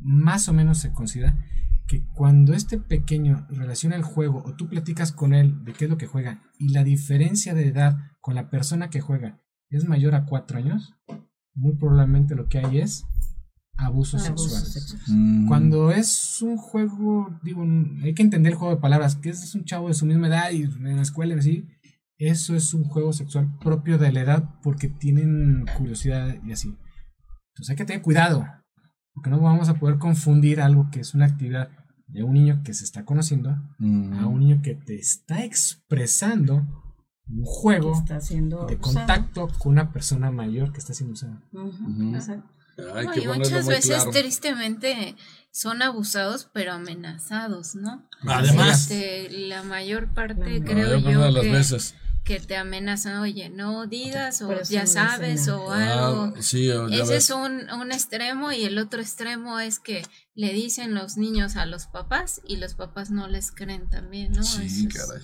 [0.00, 1.36] más o menos se considera
[1.90, 5.90] que cuando este pequeño relaciona el juego o tú platicas con él de qué es
[5.90, 10.14] lo que juega y la diferencia de edad con la persona que juega es mayor
[10.14, 10.94] a cuatro años,
[11.52, 13.06] muy probablemente lo que hay es
[13.76, 14.62] abuso, sexual.
[15.08, 15.48] Mm.
[15.48, 17.64] Cuando es un juego, digo,
[18.04, 20.52] hay que entender el juego de palabras, que es un chavo de su misma edad
[20.52, 21.66] y en la escuela así,
[22.18, 26.68] eso es un juego sexual propio de la edad porque tienen curiosidad y así.
[27.48, 28.46] Entonces hay que tener cuidado,
[29.12, 31.79] porque no vamos a poder confundir algo que es una actividad
[32.12, 34.26] de un niño que se está conociendo a mm.
[34.26, 36.66] un niño que te está expresando
[37.28, 38.18] un juego está
[38.66, 41.40] de contacto con una persona mayor que está siendo usada.
[43.16, 45.14] y muchas veces tristemente
[45.52, 48.08] son abusados pero amenazados, ¿no?
[48.26, 51.94] Además, este, la mayor parte creo yo de las que, veces
[52.24, 56.34] que te amenazan, oye, no digas o ya sabes o algo.
[56.36, 60.02] Ese es un, un, extremo y el otro extremo es que
[60.34, 64.42] le dicen los niños a los papás y los papás no les creen también, ¿no?
[64.42, 65.22] Sí, caray.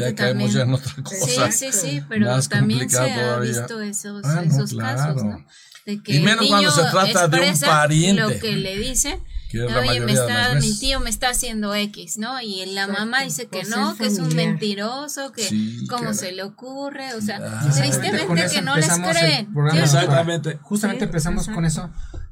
[0.00, 1.52] Ahí caemos ya en otra cosa.
[1.52, 5.44] Sí, sí, sí, pero también se ha visto esos, ah, esos casos, ¿no?
[5.86, 8.22] De que y menos cuando se trata de un pariente.
[8.22, 9.22] Lo que le dicen
[9.54, 12.40] Oye, me está, mi tío me está haciendo X, ¿no?
[12.40, 15.48] Y la mamá dice que no, que es un mentiroso, que
[15.88, 17.70] cómo se le ocurre, o sea, ah.
[17.74, 19.48] tristemente que no les creen.
[19.74, 20.58] Exactamente.
[20.62, 21.90] Justamente empezamos con eso,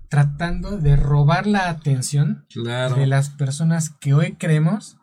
[0.08, 4.96] tratando de robar la atención de las personas que hoy creemos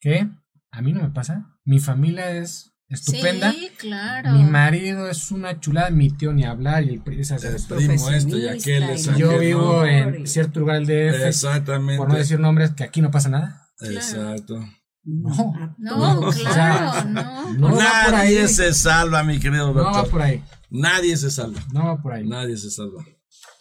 [0.00, 0.28] que
[0.70, 3.52] a mí no me pasa, mi familia es estupenda.
[3.52, 4.32] Sí, claro.
[4.32, 8.96] Mi marido es una chulada, mi tío ni hablar y el, primo esto y aquel
[9.16, 11.26] Yo vivo en cierto lugar del DF.
[11.26, 11.98] Exactamente.
[11.98, 13.68] Por no decir nombres, que aquí no pasa nada.
[13.80, 14.64] Exacto.
[15.04, 17.54] No, no, claro, no.
[17.54, 19.84] no Nadie se salva, mi querido doctor.
[19.84, 20.42] No va por ahí.
[20.70, 21.60] Nadie se salva.
[21.72, 22.26] No va por ahí.
[22.26, 23.04] Nadie se salva.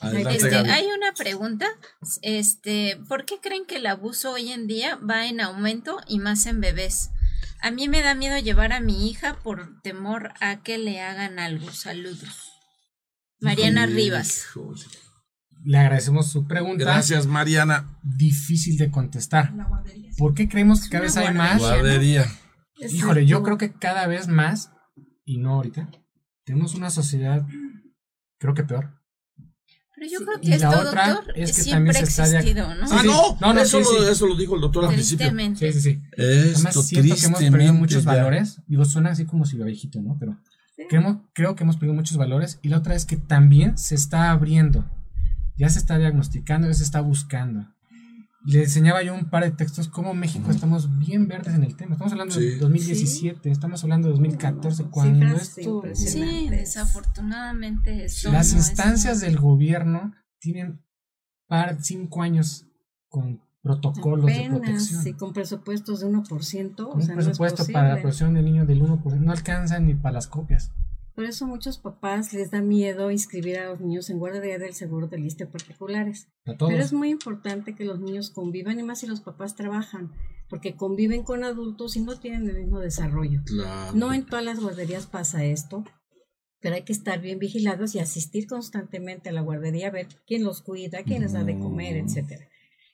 [0.02, 1.68] Este, hay una pregunta,
[2.24, 6.48] este, ¿por qué creen que el abuso hoy en día va en aumento y más
[6.48, 7.12] en bebés?
[7.62, 11.38] A mí me da miedo llevar a mi hija por temor a que le hagan
[11.38, 11.72] algo.
[11.72, 12.52] Saludos.
[13.40, 14.48] Mariana Rivas.
[15.64, 16.84] Le agradecemos su pregunta.
[16.84, 18.00] Gracias, Mariana.
[18.02, 19.54] Difícil de contestar.
[20.18, 21.60] ¿Por qué creemos que cada vez hay más?
[21.60, 22.26] Guardería.
[22.78, 24.72] Híjole, yo creo que cada vez más,
[25.24, 25.90] y no ahorita,
[26.44, 27.46] tenemos una sociedad,
[28.40, 29.01] creo que peor.
[30.02, 32.88] Pero yo creo que esto, doctor, es que siempre ha existido, ¿no?
[32.90, 35.30] ah, no, no, no eso, lo, eso, lo, dijo el doctor al principio.
[35.30, 36.02] Sí, sí, sí.
[36.18, 38.62] Además, siento que hemos perdido muchos valores.
[38.66, 40.18] Digo, suena así como si lo viejito, ¿no?
[40.20, 40.40] Pero
[41.34, 42.58] creo que hemos perdido muchos valores.
[42.64, 44.90] Y la otra es que también se está abriendo.
[45.56, 47.68] Ya se está diagnosticando, ya se está buscando
[48.46, 51.94] le enseñaba yo un par de textos como México estamos bien verdes en el tema.
[51.94, 59.38] Estamos hablando de 2017, estamos hablando de 2014 cuando esto Sí, desafortunadamente Las instancias del
[59.38, 60.82] gobierno tienen
[61.48, 62.66] par cinco años
[63.10, 65.04] con protocolos de protección.
[65.04, 66.94] Sí, con presupuestos de 1%.
[66.94, 70.72] un presupuesto para la protección del niño del 1%, no alcanzan ni para las copias.
[71.16, 75.08] Por eso muchos papás les da miedo inscribir a los niños en guardería del seguro
[75.08, 76.30] de lista particulares.
[76.46, 80.12] Pero es muy importante que los niños convivan y más si los papás trabajan,
[80.50, 83.42] porque conviven con adultos y no tienen el mismo desarrollo.
[83.94, 85.84] No en todas las guarderías pasa esto,
[86.62, 90.44] pero hay que estar bien vigilados y asistir constantemente a la guardería a ver quién
[90.44, 92.06] los cuida, quién les da de comer, mm.
[92.06, 92.48] etcétera.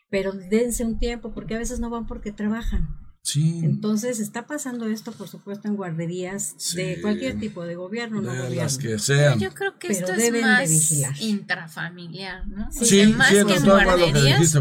[0.10, 3.07] Pero dense un tiempo, porque a veces no van porque trabajan.
[3.36, 8.56] Entonces está pasando esto, por supuesto, en guarderías de cualquier tipo de gobierno, no gobierno.
[8.56, 9.40] Las que sean.
[9.40, 12.72] Yo creo que esto es más intrafamiliar, ¿no?
[12.72, 14.54] Sí, más que en guarderías.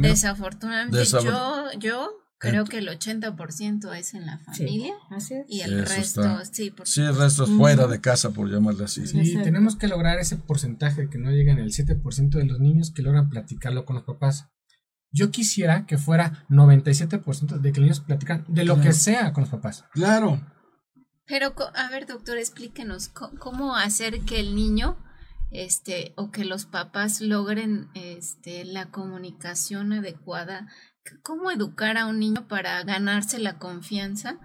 [0.00, 4.94] desafortunadamente, yo, yo creo que el 80% es en la familia
[5.48, 9.06] y el resto, sí, por sí, el resto es fuera de casa, por llamarle así.
[9.06, 12.90] Sí, tenemos que lograr ese porcentaje que no llega en el 7% de los niños
[12.90, 14.48] que logran platicarlo con los papás.
[15.12, 19.42] Yo quisiera que fuera 97% de que los niños platican de lo que sea con
[19.42, 19.84] los papás.
[19.92, 20.40] Claro.
[21.26, 24.98] Pero, a ver, doctor, explíquenos, ¿cómo hacer que el niño,
[25.50, 30.68] este, o que los papás logren, este, la comunicación adecuada?
[31.22, 34.38] ¿Cómo educar a un niño para ganarse la confianza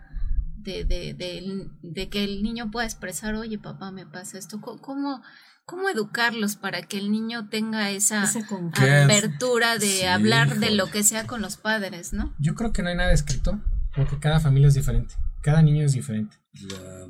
[0.57, 4.59] de, de, de, de que el niño pueda expresar, oye, papá, me pasa esto?
[4.61, 5.21] ¿Cómo,
[5.67, 11.27] cómo educarlos para que el niño tenga esa, apertura de hablar de lo que sea
[11.27, 12.33] con los padres, ¿no?
[12.39, 13.59] Yo creo que no hay nada escrito,
[13.93, 16.37] porque cada familia es diferente, cada niño es diferente.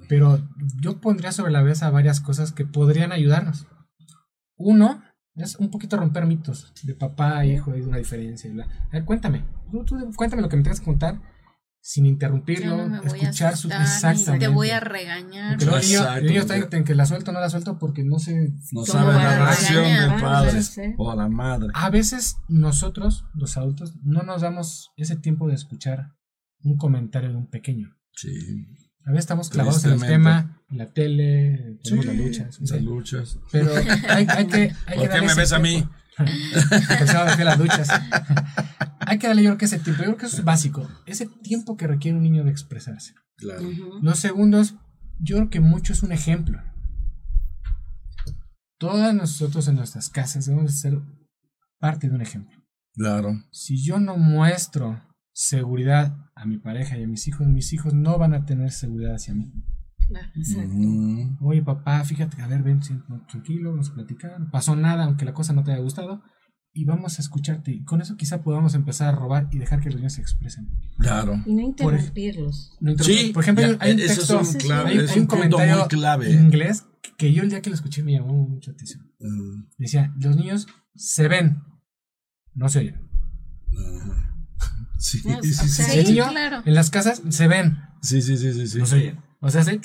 [0.10, 0.42] Pero
[0.82, 3.68] yo pondría sobre la mesa varias cosas que podrían ayudarnos.
[4.58, 5.04] Uno
[5.36, 8.52] es un poquito romper mitos de papá hijo, hay una diferencia.
[8.52, 9.46] A ver, cuéntame,
[10.16, 11.22] cuéntame lo que me tengas que contar
[11.88, 14.46] sin interrumpirlo, escuchar su exactamente.
[14.46, 15.58] Te voy a regañar.
[15.58, 18.52] Pero el niño, está en que la suelto o no la suelto porque no sé.
[18.74, 20.60] No sabe la relación del padre
[20.98, 21.70] o la madre.
[21.74, 26.12] A veces nosotros, los adultos, no nos damos ese tiempo de escuchar
[26.62, 27.96] un comentario de un pequeño.
[28.12, 28.38] Sí.
[29.06, 32.60] A veces estamos clavados en el tema, en la tele, sí, las luchas.
[32.60, 33.40] Las luchas.
[33.50, 33.72] Pero
[34.10, 34.74] hay, hay que.
[34.88, 35.88] Hay ¿Por qué me ves a mí?
[37.44, 37.90] Las.
[39.00, 40.02] Hay que darle yo creo que ese tiempo.
[40.02, 40.88] Yo creo que eso es básico.
[41.06, 43.14] Ese tiempo que requiere un niño de expresarse.
[43.38, 43.70] Claro.
[44.02, 44.76] Los segundos,
[45.20, 46.62] yo creo que mucho es un ejemplo.
[48.80, 51.00] Todas nosotros en nuestras casas debemos ser
[51.80, 52.58] parte de un ejemplo.
[52.94, 53.44] Claro.
[53.52, 55.02] Si yo no muestro
[55.34, 59.16] seguridad a mi pareja y a mis hijos, mis hijos no van a tener seguridad
[59.16, 59.52] hacia mí.
[60.08, 60.76] Claro, exacto.
[61.42, 62.80] Oye, papá, fíjate, a ver, ven,
[63.28, 64.40] tranquilo, vamos a platicar.
[64.40, 66.24] No pasó nada, aunque la cosa no te haya gustado
[66.78, 67.72] y vamos a escucharte.
[67.72, 70.70] Y con eso quizá podamos empezar a robar y dejar que los niños se expresen.
[71.00, 71.42] Claro.
[71.46, 72.78] Y no interrumpirlos.
[73.00, 76.32] sí, por ejemplo, hay un texto, es un, clave, hay, un, comentario clave.
[76.32, 76.86] en inglés
[77.18, 79.12] que yo el día que lo escuché me llamó mucha atención.
[79.20, 79.70] Mm.
[79.80, 81.64] Decía, los niños se ven,
[82.54, 83.10] no se oyen.
[85.00, 86.26] Sí, sí, sí, sí, El niño
[86.66, 87.78] en las casas se ven.
[88.02, 88.80] Sí, sí, sí, sí, sí.
[88.80, 89.20] No se oyen.
[89.40, 89.80] O sea, se...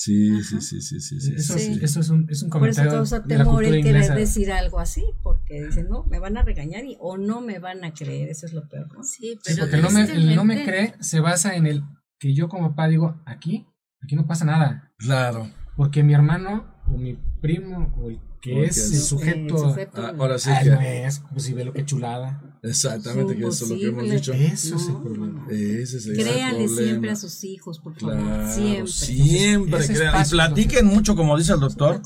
[0.00, 1.34] Sí, sí, sí, sí, sí, sí.
[1.36, 2.90] Eso, eso es, un, es un comentario.
[2.90, 6.42] Por eso causa temor el querer decir algo así, porque dicen, no, me van a
[6.42, 8.88] regañar y, o no me van a creer, eso es lo peor.
[8.96, 9.04] ¿no?
[9.04, 11.82] Sí, pero porque no me, el no me cree se basa en el
[12.18, 13.66] que yo como papá digo, aquí,
[14.02, 14.90] aquí no pasa nada.
[14.96, 15.50] Claro.
[15.76, 20.50] Porque mi hermano o mi primo o el que es, el sujeto, ah, ahora sí
[20.62, 22.42] que no es, pues si ve lo que chulada.
[22.62, 24.32] Exactamente, que eso es lo que hemos dicho.
[24.32, 25.46] Eso es el problema.
[25.50, 28.48] Ese es el Créanle siempre a sus hijos, por favor.
[28.48, 28.92] siempre.
[28.92, 30.26] Siempre crean.
[30.26, 32.00] Y platiquen mucho, como dice el doctor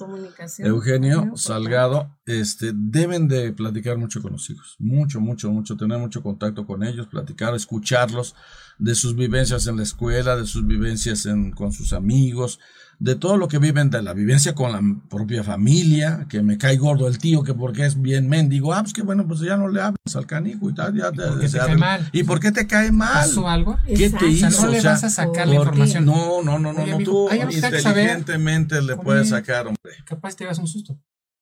[0.58, 2.10] Eugenio Salgado.
[2.26, 4.76] Este, deben de platicar mucho con los hijos.
[4.78, 5.76] Mucho, mucho, mucho.
[5.76, 8.34] Tener mucho contacto con ellos, platicar, escucharlos
[8.78, 12.58] de sus vivencias en la escuela, de sus vivencias en, con sus amigos,
[12.98, 16.76] de todo lo que viven, de la vivencia con la propia familia, que me cae
[16.76, 19.68] gordo el tío, que porque es bien mendigo, ah, pues que bueno, pues ya no
[19.68, 22.08] le hables al canijo y tal, ya te, te cae mal.
[22.12, 23.26] ¿Y por qué te cae mal?
[23.26, 23.78] ¿Pasó algo?
[23.86, 24.46] ¿Qué te hizo?
[24.46, 26.04] O sea, no le vas a sacar la información.
[26.04, 29.92] No, no, no, no, no tú inteligentemente le puedes sacar, hombre.
[30.04, 30.98] Capaz te das un susto.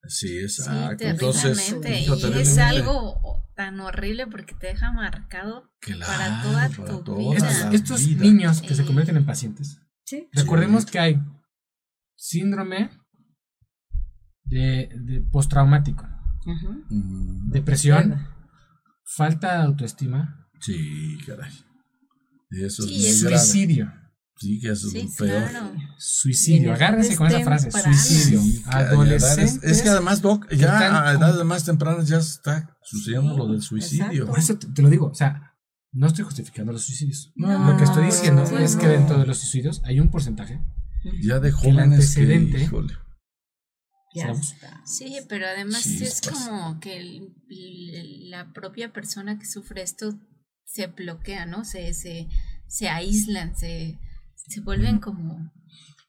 [0.07, 1.05] Sí, exacto.
[1.05, 5.71] Entonces, y es algo tan horrible porque te deja marcado
[6.07, 6.69] para toda
[7.05, 7.71] tu vida.
[7.73, 9.79] Estos, niños que se convierten en pacientes.
[10.05, 10.29] ¿Sí?
[10.33, 11.21] Recordemos que hay
[12.15, 12.91] síndrome
[14.45, 16.07] de, de postraumático,
[17.49, 18.27] depresión,
[19.05, 20.49] falta de autoestima.
[20.61, 21.53] Sí, caray.
[22.51, 23.93] Eso es suicidio.
[24.37, 25.49] Sí, que eso es peor.
[25.99, 28.41] Suicidio, agárrense con esa frase, suicidio.
[28.67, 29.71] Adolescente.
[29.71, 34.27] Es que además, Doc, ya a edades más tempranas ya está sucediendo lo del suicidio.
[34.27, 35.55] Por eso te, lo digo, o sea,
[35.93, 37.33] no estoy justificando los suicidios.
[37.37, 40.61] lo que estoy diciendo es que dentro de los suicidios hay un porcentaje
[41.21, 42.69] ya de jóvenes que,
[44.15, 44.83] Ya está.
[44.85, 50.19] Sí, pero además es como que la propia persona que sufre esto
[50.65, 51.65] se bloquea, ¿no?
[51.65, 52.29] Se, se,
[52.67, 53.99] se aíslan, se,
[54.35, 55.51] se vuelven como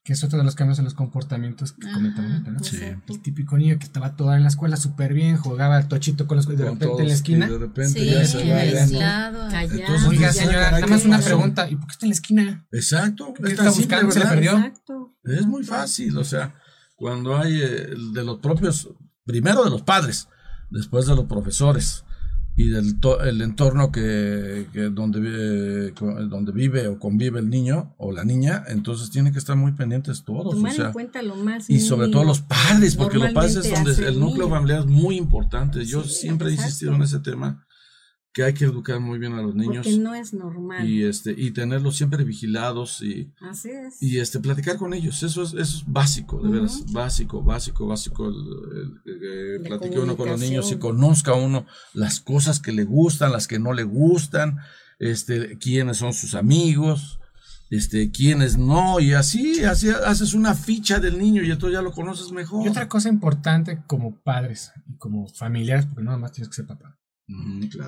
[0.04, 2.60] que es otro de los cambios en los comportamientos que comentamos ¿no?
[2.60, 2.78] Sí.
[3.08, 6.38] El típico niño que estaba toda en la escuela súper bien, jugaba al tochito con
[6.38, 7.48] los y de repente en la esquina.
[7.48, 10.10] de repente ya se va aislado, callado.
[10.10, 12.68] Oiga, señora, nada más una pregunta, ¿y por qué está en la esquina?
[12.74, 13.34] Exacto.
[13.34, 14.12] ¿Qué está buscando?
[14.12, 14.58] ¿Se le perdió?
[14.58, 15.16] Exacto.
[15.24, 16.54] Es muy fácil, o sea,
[16.96, 18.90] cuando hay eh, de los propios,
[19.24, 20.28] primero de los padres,
[20.70, 22.04] después de los profesores,
[22.56, 28.24] y del el entorno que, donde, vive, donde vive o convive el niño o la
[28.24, 30.54] niña, entonces tiene que estar muy pendientes todos.
[30.54, 34.08] Tomar en cuenta lo más y sobre todo los padres, porque los padres es donde
[34.08, 35.84] el núcleo familiar es muy importante.
[35.86, 37.66] Yo siempre he insistido en ese tema
[38.34, 39.86] que hay que educar muy bien a los niños.
[39.86, 40.90] Porque no es normal.
[40.90, 44.02] Y este, y tenerlos siempre vigilados y, Así es.
[44.02, 45.22] y este, platicar con ellos.
[45.22, 48.28] Eso es, eso es básico, de veras, básico, básico, básico.
[48.28, 53.32] El, el, platique uno con los niños y conozca uno las cosas que le gustan,
[53.32, 54.58] las que no le gustan,
[54.98, 57.20] este, quiénes son sus amigos.
[57.70, 61.92] este, quiénes no, y así, así haces una ficha del niño y entonces ya lo
[61.92, 62.66] conoces mejor.
[62.66, 66.56] Y otra cosa importante como padres y como familiares, porque no nada más tienes que
[66.56, 66.98] ser papá.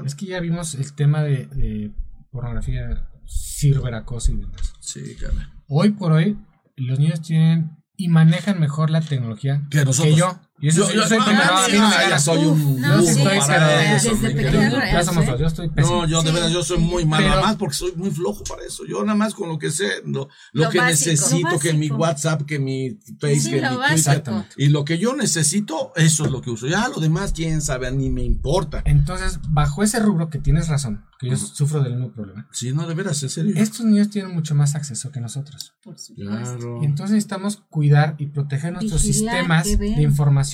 [0.06, 1.92] Es que ya vimos el tema de, de
[2.32, 4.74] pornografía, ciberacoso y demás.
[4.80, 5.36] Sí, claro.
[5.68, 6.38] Hoy por hoy,
[6.76, 10.14] los niños tienen y manejan mejor la tecnología que, nosotros.
[10.14, 10.40] que yo.
[10.58, 14.16] Y eso, yo, soy, ya soy un no, sí, para eso.
[14.16, 17.42] Desde pequeño ya somos yo estoy No, yo de verdad yo soy muy malo, nada
[17.42, 18.86] más porque soy muy flojo para eso.
[18.88, 22.58] Yo nada más con lo que sé, lo, lo, que necesito, que mi WhatsApp, que
[22.58, 24.46] mi Face, que mi Twitter.
[24.56, 26.68] Y lo que yo necesito, eso es lo que uso.
[26.68, 28.82] Ya lo demás, quién sabe, ni me importa.
[28.86, 32.48] Entonces, bajo ese rubro que tienes razón, que yo sufro del mismo problema.
[32.52, 33.54] Sí, no, de veras, en serio.
[33.58, 35.74] Estos niños tienen mucho más acceso que nosotros.
[35.84, 36.80] Por supuesto.
[36.82, 40.46] Y entonces necesitamos cuidar y proteger nuestros sistemas de información.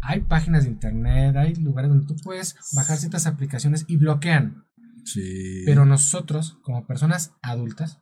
[0.00, 4.64] Hay páginas de internet, hay lugares donde tú puedes bajar ciertas aplicaciones y bloquean.
[5.04, 5.62] Sí.
[5.64, 8.00] Pero nosotros, como personas adultas,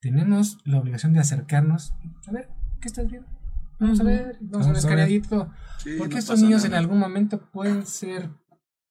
[0.00, 1.92] tenemos la obligación de acercarnos
[2.26, 2.48] a ver,
[2.80, 3.28] ¿qué estás viendo?
[3.78, 5.50] Vamos a ver, vamos, a ver escaneadito.
[5.98, 8.30] porque estos niños en algún momento pueden ser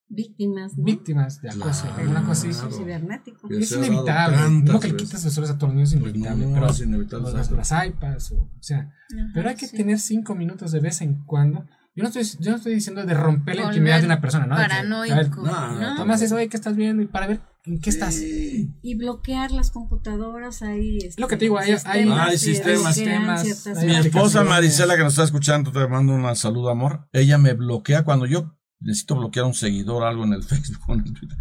[0.07, 0.83] víctimas, ¿no?
[0.83, 2.77] víctimas de acoso, alguna cosa así.
[2.77, 3.49] Cibernético.
[3.49, 4.37] Es inevitable.
[4.63, 7.33] No que le quites los a todos los niños es pues inevitable, pero es inevitable
[7.33, 8.93] las, las iPads, o, o sea,
[9.33, 11.65] pero hay que tener cinco minutos de vez en cuando
[11.95, 14.55] yo no estoy, yo no estoy diciendo de romper la intimidad de una persona, ¿no?
[14.55, 15.41] Paranoico.
[15.41, 17.01] no, no, Tomas eso, oye, ¿qué estás viendo?
[17.01, 18.21] Y para ver en qué estás.
[18.21, 20.97] Y bloquear las computadoras ahí.
[20.97, 22.97] Este, Lo que te digo, hay, hay, hay sistemas.
[22.97, 27.07] Mi esposa Marisela, que nos está escuchando, te mando un saludo, amor.
[27.13, 30.93] Ella me bloquea cuando yo necesito bloquear un seguidor o algo en el Facebook o
[30.93, 31.37] en el Twitter.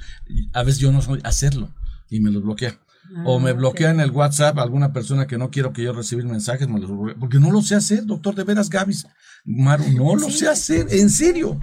[0.52, 1.74] A veces yo no soy hacerlo
[2.08, 2.78] y me lo bloquea.
[3.24, 6.24] O me ah, bloquea en el WhatsApp alguna persona que no quiero que yo recibir
[6.24, 9.06] mensajes, me los porque no lo sé hacer, doctor, de veras, Gavis.
[9.44, 11.60] Maru, no lo sé hacer, en serio.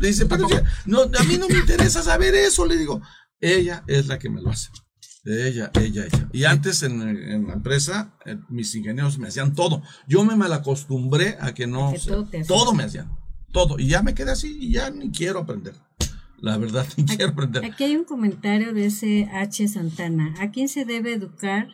[0.00, 0.26] Dice,
[0.84, 3.00] no, a mí no me interesa saber eso, le digo.
[3.40, 4.68] Ella es la que me lo hace.
[5.24, 6.28] Ella, ella, ella.
[6.32, 9.82] Y antes en, la empresa, eh, mis ingenieros me hacían todo.
[10.06, 11.94] Yo me malacostumbré a que no.
[12.46, 13.16] todo, me hacían.
[13.52, 13.78] Todo.
[13.78, 15.74] Y ya me quedé así y ya ni quiero aprender.
[16.42, 17.64] La verdad, ni quiero aprender.
[17.64, 19.66] Aquí hay un comentario de ese H.
[19.68, 20.34] Santana.
[20.40, 21.68] ¿A quién se debe educar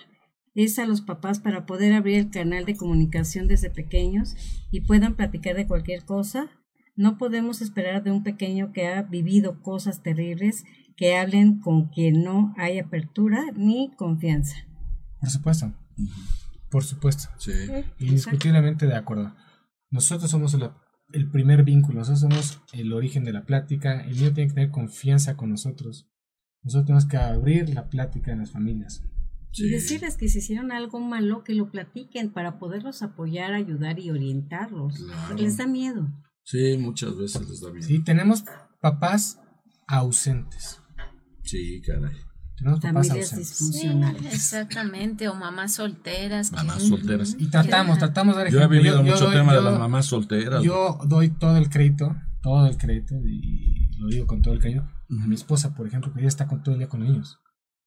[0.64, 4.35] es a los papás para poder abrir el canal de comunicación desde pequeños
[4.71, 6.51] y puedan platicar de cualquier cosa.
[6.97, 10.64] No podemos esperar de un pequeño que ha vivido cosas terribles
[10.97, 14.57] que hablen con quien no hay apertura ni confianza.
[15.21, 15.73] Por supuesto.
[16.71, 17.29] Por supuesto.
[17.39, 17.53] Sí.
[18.01, 19.33] Indiscutiblemente de acuerdo.
[19.91, 20.71] Nosotros somos el,
[21.13, 24.01] el, primer vínculo, nosotros somos el origen de la plática.
[24.03, 26.09] El niño tiene que tener confianza con nosotros.
[26.63, 29.03] Nosotros tenemos que abrir la plática en las familias.
[29.55, 34.11] Y decirles que si hicieron algo malo, que lo platiquen para poderlos apoyar, ayudar y
[34.11, 35.01] orientarlos.
[35.37, 36.09] les da miedo.
[36.45, 37.87] Sí, muchas veces les da miedo.
[37.87, 38.45] Sí, tenemos
[38.81, 39.41] papás
[39.87, 40.81] ausentes.
[41.43, 42.15] Sí, caray.
[42.59, 44.35] Tenemos papás disfuncionales.
[44.35, 46.51] exactamente, o mamás solteras.
[46.53, 47.37] Mamás solteras.
[47.39, 50.63] Y tratamos, tratamos de dar Yo he vivido mucho tema de las mamás solteras.
[50.63, 54.91] Yo doy todo el crédito, todo el crédito, y lo digo con todo el cariño.
[55.09, 57.39] Mi esposa, por ejemplo, que ella está con todo el día con ellos.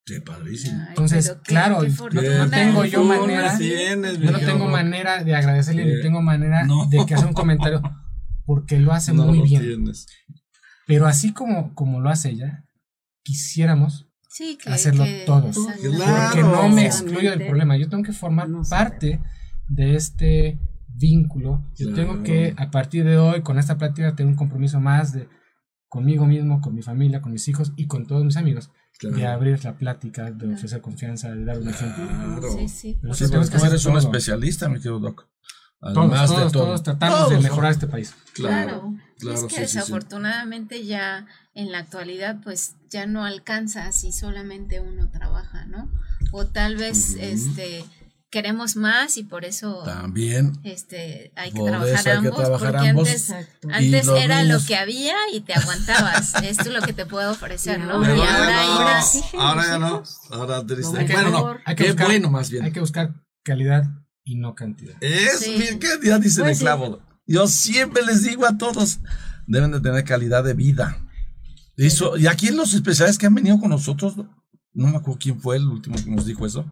[0.05, 0.83] Qué padrísimo.
[0.89, 7.05] Entonces, claro, no, tengo yo manera, no tengo manera de agradecerle, ni tengo manera de
[7.05, 7.81] que haga un comentario,
[8.45, 9.83] porque lo hace muy bien.
[10.87, 12.65] Pero así como, como lo hace ella,
[13.23, 14.10] quisiéramos
[14.65, 15.57] hacerlo todos.
[15.57, 17.77] porque no me excluyo del problema.
[17.77, 19.21] Yo tengo que formar parte
[19.67, 21.63] de este vínculo.
[21.77, 25.27] Yo tengo que, a partir de hoy, con esta plática, tener un compromiso más de
[25.87, 28.71] conmigo mismo, con mi familia, con mis hijos y con todos mis amigos
[29.09, 32.51] de abrir la plática, de ofrecer confianza, de dar un ejemplo.
[32.57, 32.99] Sí, sí.
[33.01, 35.27] Pero sí, tú eres un especialista, mi querido Doc.
[35.81, 38.13] Además todos, todos, todos tratamos de mejorar este país.
[38.33, 39.47] Claro, claro.
[39.47, 41.25] es que desafortunadamente ya
[41.55, 45.89] en la actualidad pues ya no alcanza si solamente uno trabaja, ¿no?
[46.31, 47.83] O tal vez este
[48.29, 53.33] queremos más y por eso también este hay que trabajar ambos porque antes,
[53.69, 56.35] antes era lo que había y te aguantabas.
[56.43, 59.01] Esto es lo que te puedo ofrecer no, y ahora ahora,
[59.37, 60.03] ahora ya no.
[60.29, 61.05] ahora triste.
[61.11, 62.65] Bueno no hay que buscar, bueno más bien.
[62.65, 63.83] hay que buscar calidad
[64.23, 65.77] y no cantidad es sí.
[65.79, 68.99] qué día dice pues el clavo yo siempre les digo a todos
[69.47, 71.07] deben de tener calidad de vida
[71.77, 74.15] eso y aquí en los especiales que han venido con nosotros
[74.73, 76.71] no me acuerdo quién fue el último que nos dijo eso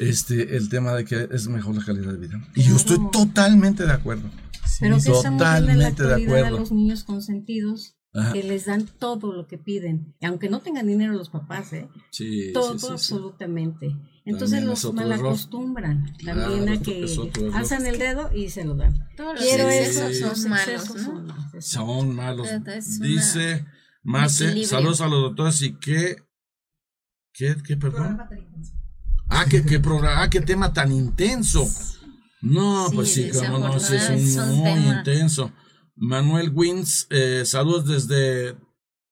[0.00, 2.42] este, el tema de que es mejor la calidad de vida.
[2.54, 4.30] Y yo estoy totalmente de acuerdo.
[4.80, 6.46] Pero que totalmente de acuerdo.
[6.46, 7.96] a los niños consentidos
[8.32, 11.88] que les dan todo lo que piden, aunque no tengan dinero los papás, ¿eh?
[12.10, 13.96] Sí, todo absolutamente.
[14.24, 17.06] Entonces los malacostumbran también a que
[17.54, 19.08] alzan el dedo y se lo dan.
[19.38, 20.92] Quiero eso, son, malos,
[21.60, 22.48] son malos.
[23.00, 23.64] Dice
[24.02, 26.16] Marce, saludos a los doctores y que,
[27.32, 28.20] ¿qué, qué, perdón?
[29.28, 31.68] Ah, qué, qué programa, ah, qué tema tan intenso.
[32.42, 35.52] No, pues sí, como no, sí, es un, muy intenso.
[36.00, 38.56] Manuel Wins, eh, saludos desde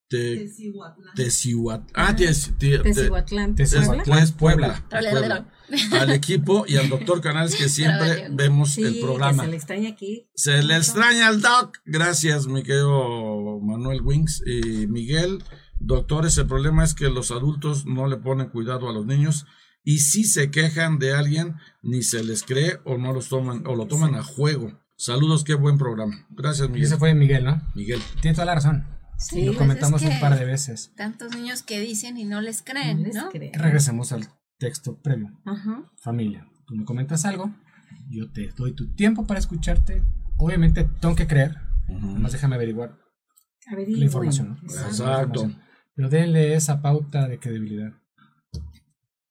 [0.09, 1.93] Tecihuatlán.
[1.93, 3.55] Ah, Tecihuatlán.
[3.55, 4.87] Tecihuatlán, Puebla.
[5.93, 9.45] Al equipo y al doctor Canales que siempre vemos el programa.
[9.45, 10.31] se le extraña aquí.
[10.35, 11.77] Se le extraña al doc.
[11.85, 15.45] Gracias, mi querido Manuel Wings y Miguel.
[15.79, 19.45] Doctores, el problema es que los adultos no le ponen cuidado a los niños
[19.85, 23.77] y si se quejan de alguien, ni se les cree o no los toman o
[23.77, 24.73] lo toman a juego.
[25.01, 26.27] Saludos, qué buen programa.
[26.31, 26.85] Gracias, Miguel.
[26.85, 27.63] Ese fue Miguel, ¿no?
[27.77, 28.01] Miguel.
[28.21, 28.85] Tiene toda la razón.
[29.17, 30.93] Sí, lo pues comentamos un par de veces.
[30.97, 33.31] Tantos niños que dicen y no les creen, ¿no?
[33.53, 34.27] Regresemos al
[34.59, 35.31] texto previo.
[35.99, 37.55] Familia, tú me comentas algo,
[38.11, 40.03] yo te doy tu tiempo para escucharte.
[40.37, 42.99] Obviamente tengo que creer, además déjame averiguar
[43.71, 44.59] la información.
[44.65, 45.49] Exacto.
[45.95, 47.93] Pero denle esa pauta de credibilidad.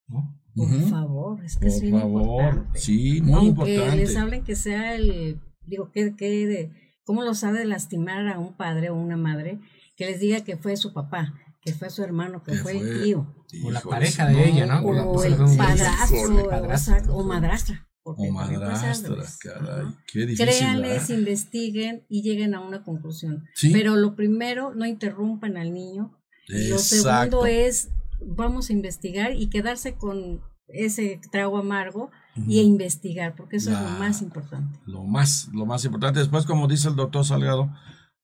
[0.07, 0.33] ¿No?
[0.55, 2.79] Por favor, es que es bien importante.
[2.79, 3.97] Sí, muy Aunque importante.
[3.97, 6.71] les hablen que sea el, digo, que, que de,
[7.03, 9.59] cómo lo sabe lastimar a un padre o una madre,
[9.95, 13.33] que les diga que fue su papá, que fue su hermano, que, fue, el tío.
[13.63, 14.81] O la pareja de ella, ¿no?
[14.81, 17.87] O, el padrastro, o, madrastra.
[18.03, 20.45] O madrastra, caray, qué difícil.
[20.45, 23.45] Créanles, investiguen y lleguen a una conclusión.
[23.73, 26.17] Pero lo primero, no interrumpan al niño.
[26.47, 27.89] Lo segundo es
[28.21, 32.11] vamos a investigar y quedarse con ese trago amargo
[32.45, 34.79] y a investigar, porque eso es lo más importante.
[34.85, 36.19] Lo más, lo más importante.
[36.19, 37.71] Después, como dice el doctor Salgado,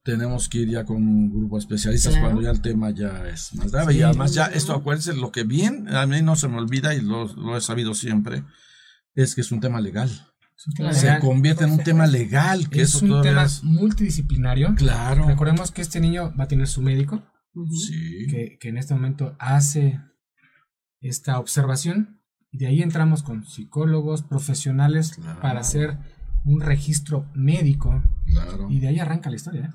[0.04, 3.56] tenemos que ir ya con un grupo de especialistas cuando ya el tema ya es
[3.56, 3.94] más grave.
[3.94, 7.02] y además ya esto, acuérdense, lo que bien, a mí no se me olvida y
[7.02, 8.44] lo, he sabido siempre,
[9.16, 10.10] es que es un tema legal.
[10.92, 14.76] se convierte en un tema legal, que es eso un tema multidisciplinario.
[14.76, 15.26] Claro.
[15.26, 17.24] Recordemos que este niño va a tener su médico,
[18.30, 20.02] que, en este momento hace
[21.00, 22.20] esta observación
[22.54, 25.98] y de ahí entramos con psicólogos, profesionales para hacer
[26.46, 28.04] un registro médico.
[28.70, 29.74] Y de ahí arranca la historia.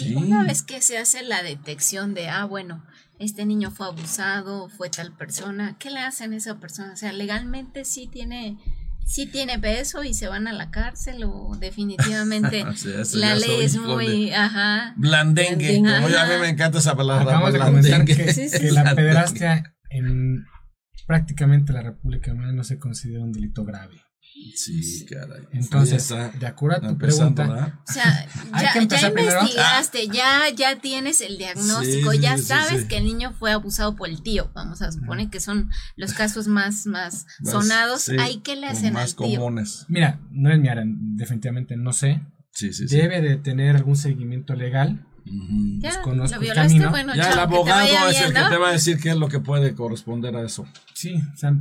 [0.00, 0.16] ¿eh?
[0.16, 2.84] una vez que se hace la detección de, ah, bueno,
[3.18, 6.92] este niño fue abusado, fue tal persona, ¿qué le hacen a esa persona?
[6.92, 8.56] O sea, legalmente sí tiene
[9.04, 12.64] sí tiene peso y se van a la cárcel o definitivamente
[13.14, 14.94] la ley es muy ajá.
[14.96, 20.46] Blandengue como a mí me encanta esa palabra acabamos de comentar que, la pederastia en
[21.06, 24.00] prácticamente la República no se considera un delito grave
[24.54, 25.42] Sí, caray.
[25.52, 28.26] Entonces, de acuerdo a tu pregunta, o sea,
[28.60, 34.08] ya, investigaste, ya, ya tienes el diagnóstico, ya sabes que el niño fue abusado por
[34.08, 34.50] el tío.
[34.54, 38.08] Vamos a suponer que son los casos más, más, sonados.
[38.08, 39.40] ¿Hay que le hacen más al tío?
[39.40, 39.84] comunes.
[39.88, 42.22] Mira, no es mi área, definitivamente no sé.
[42.90, 45.06] Debe de tener algún seguimiento legal.
[45.24, 49.10] Ya, lo violaste, bueno, ya el abogado es el que te va a decir qué
[49.10, 50.66] es lo que puede corresponder a eso.
[50.94, 51.54] Sí, o sea,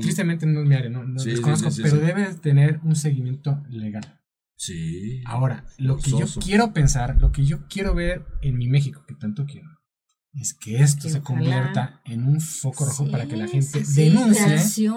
[0.00, 4.20] Tristemente no es mi área, no, desconozco, pero debe tener un seguimiento legal.
[4.56, 5.22] Sí.
[5.26, 9.14] Ahora, lo que yo quiero pensar, lo que yo quiero ver en mi México, que
[9.14, 9.68] tanto quiero,
[10.40, 14.90] es que esto se convierta en un foco rojo para que la gente denuncie,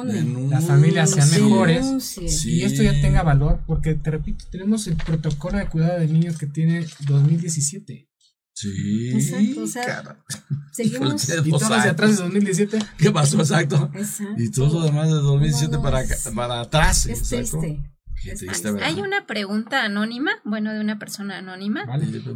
[0.49, 5.57] las familias sean mejores y esto ya tenga valor, porque te repito, tenemos el protocolo
[5.57, 8.09] de cuidado de niños que tiene 2017.
[8.53, 10.17] Sí, Exacto, o sea,
[10.73, 11.29] seguimos.
[11.29, 12.79] Y todo hacia atrás de 2017.
[12.97, 13.39] ¿Qué pasó?
[13.39, 13.89] Exacto.
[14.37, 16.03] Y todo lo demás de 2017 para,
[16.35, 17.05] para atrás.
[17.05, 17.79] Es triste.
[18.83, 21.85] Hay una pregunta anónima, bueno, de una persona anónima,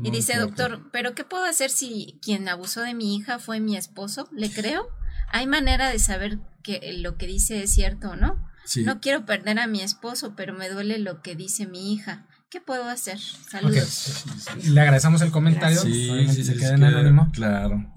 [0.04, 3.76] y dice, doctor, ¿pero qué puedo hacer si quien abusó de mi hija fue mi
[3.76, 4.30] esposo?
[4.32, 4.88] ¿Le creo?
[5.32, 8.48] ¿Hay manera de saber que lo que dice es cierto o no?
[8.86, 12.28] No quiero perder a mi esposo, pero me duele lo que dice mi hija.
[12.50, 13.20] ¿Qué puedo hacer?
[13.20, 14.26] Saludos.
[14.64, 15.82] Le agradecemos el comentario.
[15.82, 17.32] Sí, sí, se queda en anónimo.
[17.34, 17.92] Claro.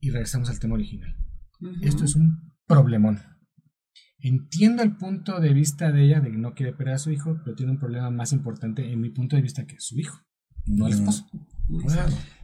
[0.00, 1.16] Y regresamos al tema original.
[1.82, 3.20] Esto es un problemón.
[4.20, 7.38] Entiendo el punto de vista de ella de que no quiere perder a su hijo,
[7.44, 10.18] pero tiene un problema más importante en mi punto de vista que es su hijo,
[10.66, 11.26] no el esposo.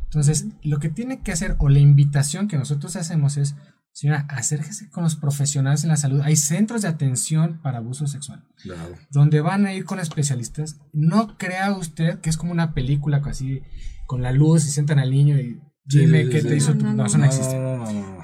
[0.05, 3.57] Entonces, lo que tiene que hacer o la invitación que nosotros hacemos es
[3.95, 6.21] Señora, acérquese con los profesionales en la salud.
[6.23, 8.45] Hay centros de atención para abuso sexual.
[8.61, 8.97] Claro.
[9.09, 10.81] Donde van a ir con especialistas.
[10.93, 13.63] No crea usted que es como una película así,
[14.07, 16.85] con la luz y sientan al niño y dime qué te hizo tu...
[16.93, 17.55] No, eso no existe.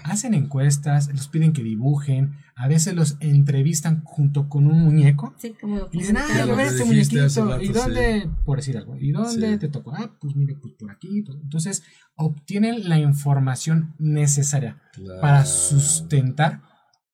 [0.05, 5.35] Hacen encuestas, los piden que dibujen, a veces los entrevistan junto con un muñeco.
[5.39, 7.61] Sí, como y dicen, ah, yo este muñequito.
[7.61, 8.31] ¿Y dónde?
[8.45, 8.97] Por decir algo.
[8.99, 9.95] ¿Y dónde te tocó?
[9.95, 11.25] Ah, pues mire, pues por aquí.
[11.43, 11.83] Entonces,
[12.17, 14.83] obtienen la información necesaria
[15.21, 16.63] para sustentar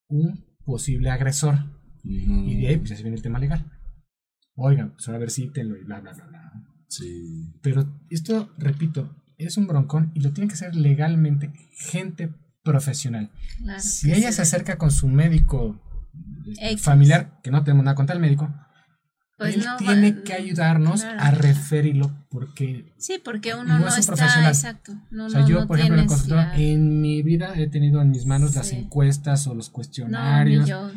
[0.09, 1.59] un posible agresor.
[2.03, 3.71] Y de ahí, pues ya se viene el tema legal.
[4.57, 6.53] Oigan, pues ahora a ver si te lo y bla, bla, bla, bla.
[6.89, 7.53] Sí.
[7.63, 12.35] Pero esto, repito, es un broncón y lo tiene que hacer legalmente gente
[12.67, 13.31] profesional.
[13.79, 15.81] si ella se acerca con su médico
[16.79, 18.53] familiar, que no tenemos nada contra el médico,
[19.37, 24.15] pues él tiene que ayudarnos a referirlo porque sí porque uno no, es un está
[24.15, 24.49] profesional.
[24.49, 26.07] exacto o sea yo por ejemplo
[26.55, 30.91] en mi vida he tenido en mis manos las encuestas o los cuestionarios ni, yo,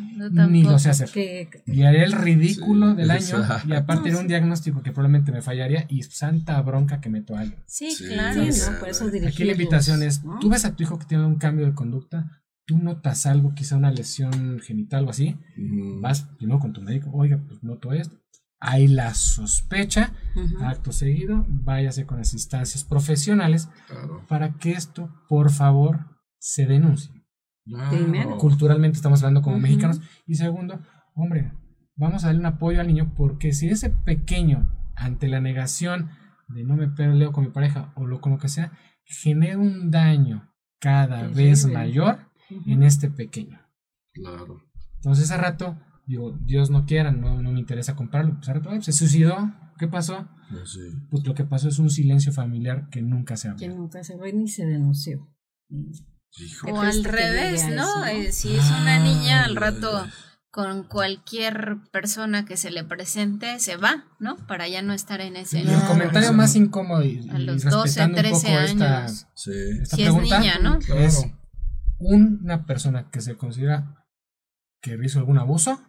[0.46, 1.10] ni lo sé hacer.
[1.66, 5.84] Y haré el ridículo del año y aparte era un diagnóstico que probablemente me fallaría
[5.88, 8.42] y santa bronca que meto algo sí, claro.
[8.78, 11.66] por eso aquí la invitación es tú ves a tu hijo que tiene un cambio
[11.66, 12.40] de conducta
[12.70, 15.36] tú notas algo, quizá una lesión genital o así,
[16.00, 18.16] vas primero con tu médico, oiga, pues noto esto,
[18.60, 20.14] hay la sospecha,
[20.62, 23.68] acto seguido, váyase con las instancias profesionales
[24.28, 26.06] para que esto, por favor,
[26.38, 27.12] se denuncie.
[28.38, 30.00] Culturalmente estamos hablando como mexicanos.
[30.28, 30.80] Y segundo,
[31.14, 31.52] hombre,
[31.96, 36.10] vamos a darle un apoyo al niño porque si ese pequeño, ante la negación
[36.46, 38.70] de no me peleo con mi pareja o lo con lo que sea,
[39.04, 40.48] genera un daño
[40.78, 42.29] cada vez mayor
[42.66, 43.60] en este pequeño.
[44.12, 44.62] Claro.
[44.96, 45.76] Entonces, a rato
[46.10, 48.40] Digo, Dios no quiera, no, no me interesa comprarlo.
[48.64, 49.54] Pues, se suicidó.
[49.78, 50.28] ¿Qué pasó?
[50.50, 50.76] Pues,
[51.08, 53.68] pues lo que pasó es un silencio familiar que nunca se abrió.
[53.68, 55.28] Que nunca se ve ni se denunció.
[56.68, 58.06] O al revés, ¿no?
[58.06, 60.04] Eh, si es una niña, al rato
[60.50, 64.36] con cualquier persona que se le presente se va, ¿no?
[64.48, 65.60] Para ya no estar en ese.
[65.60, 69.26] el comentario más incómodo y, a los 12, 13 años.
[69.36, 70.80] Esta, si es niña, ¿no?
[70.96, 71.24] Es
[72.00, 74.04] una persona que se considera
[74.82, 75.80] que hizo algún abuso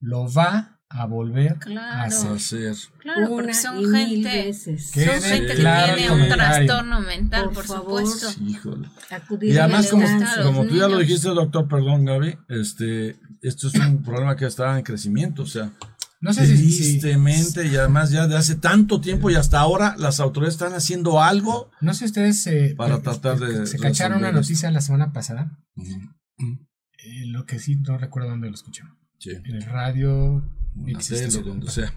[0.00, 2.74] lo va a volver a hacer.
[3.00, 5.62] Claro, porque son gente, son gente que
[5.96, 8.28] tiene un trastorno mental, por, supuesto.
[9.42, 10.06] y además, como,
[10.42, 14.78] como tú ya lo dijiste, doctor, perdón, Gaby, este, esto es un problema que está
[14.78, 15.72] en crecimiento, o sea,
[16.20, 20.54] no sé tristemente y además ya de hace tanto tiempo y hasta ahora las autoridades
[20.54, 21.70] están haciendo algo.
[21.80, 25.58] No sé ustedes eh, para tratar de se cacharon una noticia la semana pasada.
[25.76, 28.82] Eh, lo que sí no recuerdo dónde lo escuché
[29.24, 30.44] en el radio,
[30.74, 31.94] donde sea.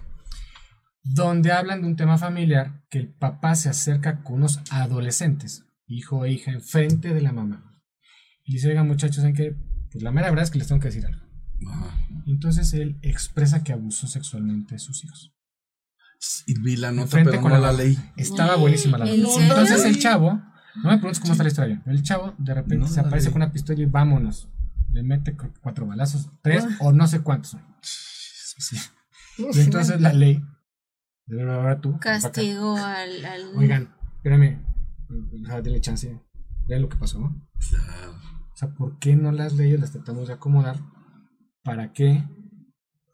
[1.04, 6.24] Donde hablan de un tema familiar que el papá se acerca con unos adolescentes, hijo
[6.24, 7.80] e hija, enfrente de la mamá.
[8.44, 9.56] Y dice, oigan muchachos, en que
[9.90, 11.21] pues la mera verdad es que les tengo que decir algo.
[12.26, 15.32] Entonces él expresa que abusó sexualmente de sus hijos.
[16.46, 17.98] Y vi la nota, pero con la, ley.
[18.16, 19.42] Estaba buenísima la nota.
[19.42, 20.40] Entonces el chavo,
[20.76, 23.52] no me preguntes cómo está la historia, el chavo de repente se aparece con una
[23.52, 24.48] pistola y vámonos.
[24.92, 27.56] Le mete cuatro balazos, tres o no sé cuántos.
[29.38, 30.44] Y entonces la ley,
[31.30, 34.62] ahora tú, castigó al, al, Oigan, espérame,
[35.08, 36.20] dale chance,
[36.68, 37.18] vean lo que pasó.
[37.20, 40.78] O sea, ¿por qué no las leyes las tratamos de acomodar
[41.62, 42.24] para que,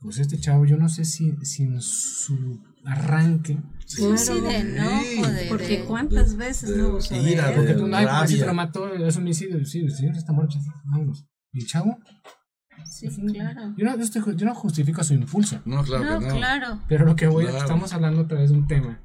[0.01, 3.59] pues este chavo, yo no sé si sin su arranque.
[3.97, 7.55] Claro, de enojo, de, porque cuántas veces no lo sabemos.
[7.57, 11.27] Porque tú no si te lo mató, es homicidio, sí, el señor está muerto, vámonos.
[11.53, 11.99] ¿Y chavo?
[12.85, 13.75] Sí, claro.
[13.77, 15.61] Yo no, yo no justifico su impulso.
[15.65, 16.21] No, claro.
[16.21, 16.81] No, claro.
[16.89, 19.01] Pero lo que voy, estamos hablando otra vez de un tema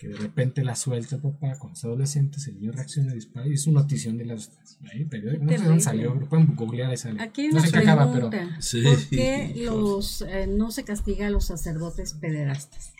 [0.00, 3.52] que de repente la suelta papá con los adolescentes, el niño reacciona y dispara y
[3.52, 4.50] es una notición de las
[4.90, 7.22] ahí, periódicos, no sé dónde salió, lo pueden googlear y sale.
[7.22, 11.44] Aquí no sé qué acaba, pero ¿por qué los, eh, no se castiga a los
[11.44, 12.94] sacerdotes pederastas?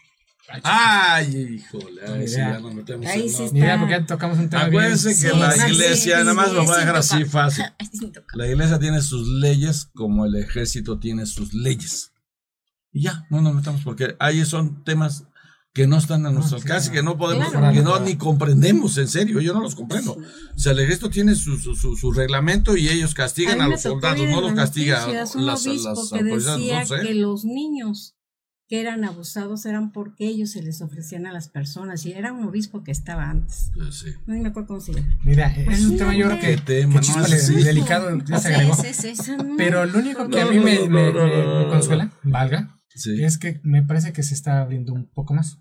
[0.63, 3.55] Ay, híjole, ahí sí ya nos metemos ahí sí está.
[3.55, 6.97] Mira, porque tocamos un tema Acuérdense que la iglesia, nada más lo voy a dejar
[6.97, 7.65] así fácil.
[8.35, 12.13] La iglesia tiene sus leyes como el ejército tiene sus leyes.
[12.93, 15.25] Y ya, no nos metamos porque ahí son temas
[15.73, 19.41] que no están a nuestro alcance, que no podemos, que no ni comprendemos, en serio,
[19.41, 20.15] yo no los comprendo.
[20.15, 24.27] O sea, el ejército tiene su, su, su, reglamento y ellos castigan a, los soldados,
[24.29, 28.17] no los castiga las, las, que decía que los niños
[28.71, 32.45] que eran abusados eran porque ellos se les ofrecían a las personas y era un
[32.45, 33.73] obispo que estaba antes.
[33.91, 34.11] Sí.
[34.27, 35.19] No me acuerdo cómo se llama.
[35.25, 37.01] Mira, es un tema yo creo que, tema,
[37.65, 38.77] delicado, ya se agregó.
[39.57, 41.13] Pero lo único que a mí me, me,
[41.69, 45.59] consuela, valga, es que me parece que se está abriendo un poco más.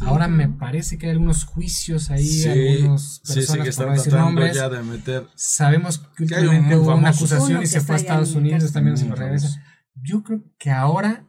[0.00, 4.56] Ahora me parece que hay algunos juicios ahí, algunos personas que están decir nombres.
[4.56, 5.26] Ya de meter.
[5.34, 9.14] Sabemos que, últimamente hubo una acusación y se fue a Estados Unidos, también se lo
[9.14, 9.62] regresa.
[9.94, 11.28] Yo creo que ahora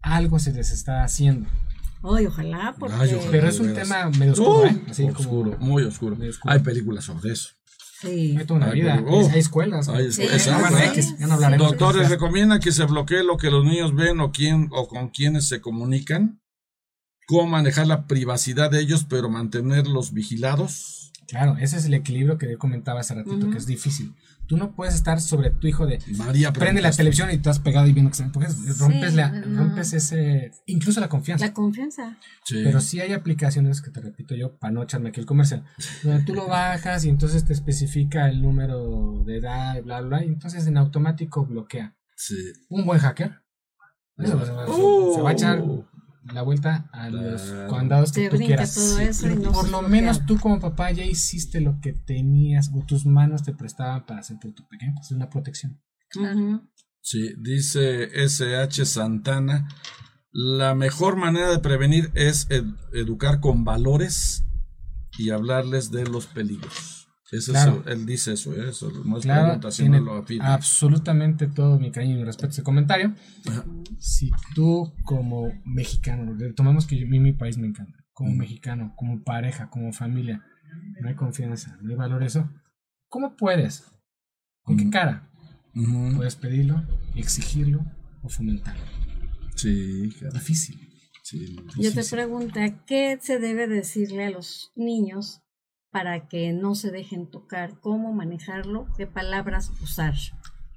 [0.00, 1.48] algo se les está haciendo.
[2.04, 2.96] Ay, ojalá, porque...
[3.30, 4.82] Pero es un tema medio oscuro, ¿eh?
[4.88, 6.16] Así oscuro, muy oscuro.
[6.44, 7.50] Hay películas sobre eso.
[8.02, 8.36] Sí.
[8.36, 8.94] Hay toda una vida.
[8.94, 9.88] hay, escuelas.
[9.88, 11.58] Hay escuelas.
[11.58, 15.46] Doctores, recomienda que se bloquee lo que los niños ven o, quién, o con quienes
[15.46, 16.40] se comunican.
[17.26, 21.12] Cómo manejar la privacidad de ellos, pero mantenerlos vigilados.
[21.28, 24.14] Claro, ese es el equilibrio que yo comentaba hace ratito, que es difícil.
[24.46, 27.58] Tú no puedes estar sobre tu hijo de María, prende la televisión y te has
[27.58, 28.24] pegado y viendo que se
[28.78, 31.46] rompes, la, rompes ese incluso la confianza.
[31.46, 32.18] La confianza.
[32.48, 35.64] Pero sí hay aplicaciones que te repito yo para no echarme aquí el comercial,
[36.02, 40.28] donde tú lo bajas y entonces te especifica el número de edad, bla bla, y
[40.28, 41.96] entonces en automático bloquea.
[42.68, 43.40] Un buen hacker.
[44.18, 45.84] se va a echar uh.
[46.24, 48.78] La vuelta a los condados que tú quieras.
[49.52, 53.52] por lo menos tú como papá ya hiciste lo que tenías o tus manos te
[53.52, 54.94] prestaban para hacer por tu pequeño.
[55.00, 55.80] Es una protección.
[57.00, 59.68] Sí, dice SH Santana.
[60.30, 62.48] La mejor manera de prevenir es
[62.92, 64.44] educar con valores
[65.18, 67.01] y hablarles de los peligros.
[67.32, 68.68] Eso él dice eso, ¿eh?
[68.68, 70.52] eso no es pregunta, sino lo afirma.
[70.52, 73.14] Absolutamente todo mi cariño y mi respeto a ese comentario.
[73.98, 79.22] Si tú como mexicano, tomemos que a mí mi país me encanta, como mexicano, como
[79.24, 80.44] pareja, como familia,
[81.00, 82.50] no hay confianza, no hay valor eso,
[83.08, 83.90] ¿cómo puedes?
[84.62, 85.30] ¿Con qué cara?
[86.14, 87.80] Puedes pedirlo, exigirlo
[88.22, 88.84] o fomentarlo.
[89.56, 90.34] Sí, claro.
[90.34, 90.78] Difícil.
[91.22, 95.41] Sí, Yo te pregunto, ¿qué se debe decirle a los niños
[95.92, 100.14] para que no se dejen tocar, cómo manejarlo, qué palabras usar.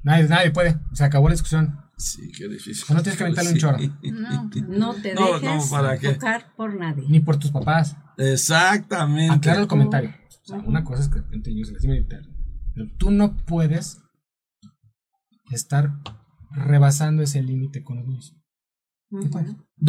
[0.03, 1.79] Nadie, nadie puede, se acabó la discusión.
[1.97, 2.93] Sí, qué difícil.
[2.93, 3.77] No tienes que aventarle un chorro.
[4.03, 7.05] No, no te dejes tocar por nadie.
[7.07, 7.95] Ni por tus papás.
[8.17, 9.33] Exactamente.
[9.33, 10.13] Aclaro el comentario.
[10.29, 12.21] O sea, una cosa es que de repente yo se les meditar,
[12.73, 14.01] pero tú no puedes
[15.49, 15.91] estar
[16.51, 18.35] rebasando ese límite con los niños.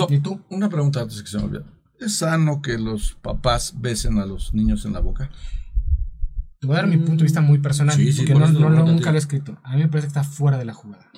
[0.09, 0.41] ¿Y tú?
[0.51, 1.65] Una pregunta antes que se me olvide.
[1.99, 5.31] ¿Es sano que los papás besen a los niños en la boca?
[6.61, 9.19] Te voy a dar mi punto de vista muy personal, porque no, nunca lo he
[9.19, 9.59] escrito.
[9.63, 11.11] A mí me parece que está fuera de la jugada.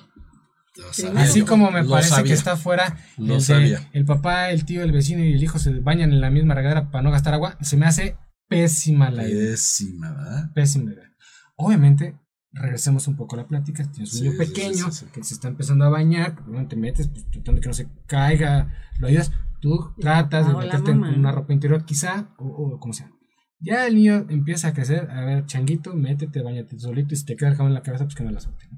[1.17, 5.33] Así como me parece que está fuera el, el, papá, el tío, el vecino y
[5.33, 8.15] el hijo se bañan en la misma regadera para no gastar agua, se me hace
[8.47, 9.51] pésima la idea.
[9.51, 10.51] Pésima, ¿verdad?
[10.53, 11.11] Pésima idea.
[11.55, 12.17] Obviamente,
[12.53, 13.83] regresemos un poco a la plática.
[13.91, 17.61] Tienes un niño pequeño que se está empezando a bañar, te metes pues, tratando de
[17.61, 22.29] que no se caiga, lo ayudas tú tratas de meterte en una ropa interior, quizá,
[22.37, 23.11] o, como sea.
[23.59, 27.35] Ya el niño empieza a crecer, a ver, changuito, métete, bañate solito y si te
[27.35, 28.69] queda el jabón en la cabeza, pues que no la suelte.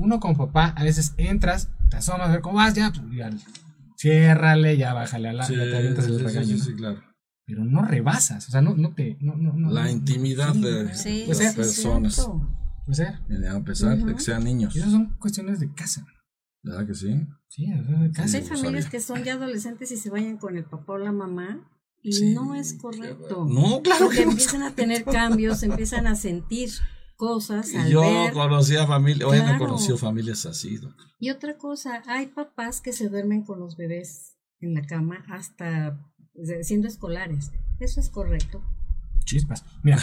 [0.00, 3.30] Uno como papá, a veces entras, te asomas a ver cómo vas, ya, pues ya,
[3.96, 6.46] ciérrale, ya bájale a la, sí, ya te avientas el regaño.
[6.46, 7.02] Sí, sí, claro.
[7.46, 9.16] Pero no rebasas, o sea, no, no te.
[9.20, 12.28] No, no, la intimidad de las personas.
[12.84, 13.20] Puede ser.
[13.50, 14.74] A pesar de que sean niños.
[14.74, 16.06] Y esas son cuestiones de casa.
[16.62, 17.26] ¿Verdad que sí?
[17.48, 17.66] Sí,
[18.14, 18.38] casi.
[18.38, 21.66] Hay familias que son ya adolescentes y se vayan con el papá o la mamá
[22.02, 23.46] y no es correcto.
[23.48, 26.70] No, claro Porque empiezan a tener cambios, empiezan a sentir
[27.16, 27.74] cosas.
[27.74, 28.02] Al yo
[28.32, 30.80] conocía familias, bueno, he conocido familias así.
[31.18, 35.98] Y otra cosa, hay papás que se duermen con los bebés en la cama hasta
[36.62, 37.50] siendo escolares.
[37.80, 38.62] ¿Eso es correcto?
[39.24, 39.64] Chispas.
[39.82, 39.98] Mira,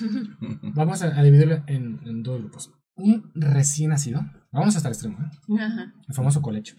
[0.74, 2.70] vamos a, dividirlo en, en dos grupos.
[2.96, 5.92] Un recién nacido, vamos hasta el extremo, ¿eh?
[6.08, 6.76] el famoso colecho.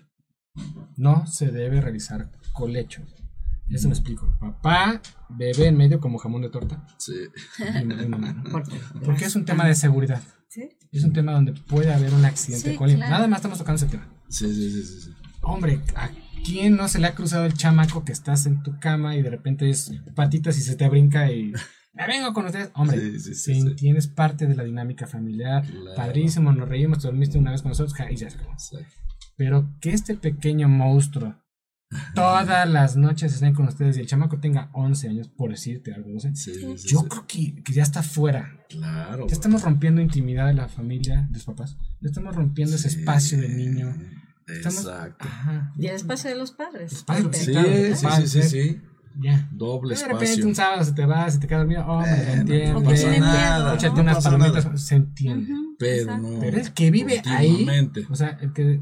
[0.95, 3.03] No se debe realizar colecho.
[3.69, 4.33] Ya se me explico.
[4.39, 6.85] Papá, bebé en medio como jamón de torta.
[6.97, 7.13] Sí.
[9.05, 10.21] Porque es un tema de seguridad.
[10.47, 10.69] ¿Sí?
[10.91, 14.07] Es un tema donde puede haber un accidente con Nada más estamos tocando ese tema.
[14.29, 15.11] Sí, sí, sí, sí,
[15.41, 16.09] Hombre, ¿a
[16.45, 19.29] quién no se le ha cruzado el chamaco que estás en tu cama y de
[19.29, 21.53] repente es patitas y se te brinca y
[21.97, 22.69] me vengo con ustedes.
[22.75, 27.61] Hombre, si tienes parte de la dinámica familiar, padrísimo, nos reímos, te dormiste una vez
[27.61, 28.39] con nosotros, y ya se
[29.35, 31.35] Pero que este pequeño monstruo
[32.13, 36.09] todas las noches estén con ustedes y el chamaco tenga 11 años, por decirte algo,
[36.09, 36.33] no sé.
[36.85, 38.65] yo creo que, que, ya está fuera.
[38.69, 39.27] Claro.
[39.27, 41.77] Ya estamos rompiendo intimidad de la familia, de los papás.
[42.01, 43.95] Ya estamos rompiendo ese espacio del niño.
[44.47, 45.27] Exacto.
[45.77, 46.91] Y el espacio de los padres.
[46.91, 47.53] Los padres, sí,
[47.95, 48.81] sí, sí, sí.
[49.19, 49.47] Ya.
[49.51, 50.17] Doble espacio.
[50.17, 51.85] De repente un sábado se te va, se te queda dormido.
[51.87, 52.73] Oh, me entiende.
[52.73, 53.75] No pasa nada.
[53.75, 54.81] Échate unas palomitas.
[54.81, 55.53] Se entiende.
[55.79, 56.39] pero no.
[56.39, 57.67] Pero el que vive ahí.
[58.09, 58.81] O sea, el que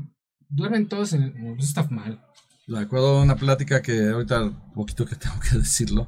[0.50, 1.56] duermen todos en.
[1.56, 2.22] Pues está mal.
[2.68, 6.08] Me acuerdo de una plática que ahorita, poquito que tengo que decirlo.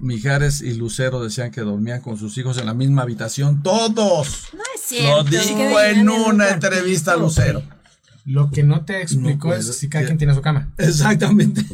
[0.00, 3.62] Mijares y Lucero decían que dormían con sus hijos en la misma habitación.
[3.62, 4.48] ¡Todos!
[4.54, 5.24] No es cierto.
[5.24, 7.62] Lo dijo en una entrevista a Lucero.
[8.24, 10.72] Lo que no te explicó es si cada quien tiene su cama.
[10.78, 11.64] Exactamente.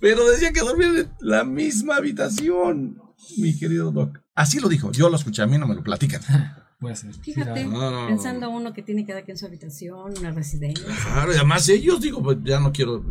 [0.00, 3.00] Pero decía que dormían en la misma habitación,
[3.36, 4.18] mi querido Doc.
[4.34, 6.22] Así lo dijo, yo lo escuché, a mí no me lo platican.
[6.80, 7.12] Puede ser.
[7.12, 7.68] Fíjate,
[8.08, 10.86] pensando uno que tiene cada quien su habitación, una residencia.
[11.04, 13.04] Claro, y además ellos, digo, pues ya no quiero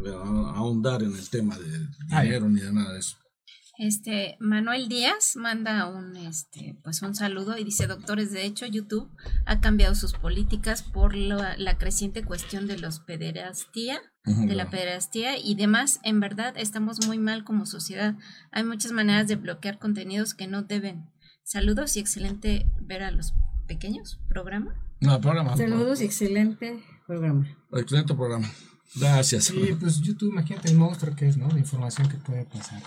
[0.55, 1.87] ahondar en el tema de
[2.23, 3.15] dinero ni de nada de eso.
[3.80, 9.09] Este, Manuel Díaz manda un, este, pues un saludo y dice, doctores, de hecho YouTube
[9.45, 15.55] ha cambiado sus políticas por la, creciente cuestión de los pederastía, de la pederastía y
[15.55, 16.01] demás.
[16.03, 18.15] En verdad estamos muy mal como sociedad.
[18.51, 21.09] Hay muchas maneras de bloquear contenidos que no deben.
[21.45, 23.34] Saludos y excelente ver a los
[23.65, 24.19] pequeños.
[24.27, 24.75] ¿Programa?
[24.99, 25.55] No, programa.
[25.55, 27.47] Saludos y excelente programa.
[27.71, 28.51] Excelente programa.
[28.95, 29.45] Gracias.
[29.45, 31.47] Sí, pues YouTube, imagínate el monstruo que es, ¿no?
[31.47, 32.84] La información que puede pasar.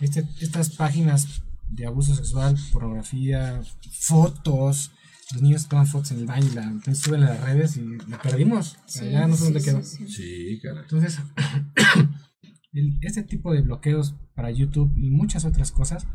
[0.00, 3.60] Este, estas páginas de abuso sexual, pornografía,
[3.92, 4.92] fotos,
[5.32, 8.20] los niños toman fotos en el baño y la suben a las redes y la
[8.20, 8.76] perdimos.
[8.94, 9.82] ya no sé dónde quedó.
[9.82, 10.82] Sí, caray.
[10.82, 11.18] Entonces,
[13.00, 16.06] este tipo de bloqueos para YouTube y muchas otras cosas,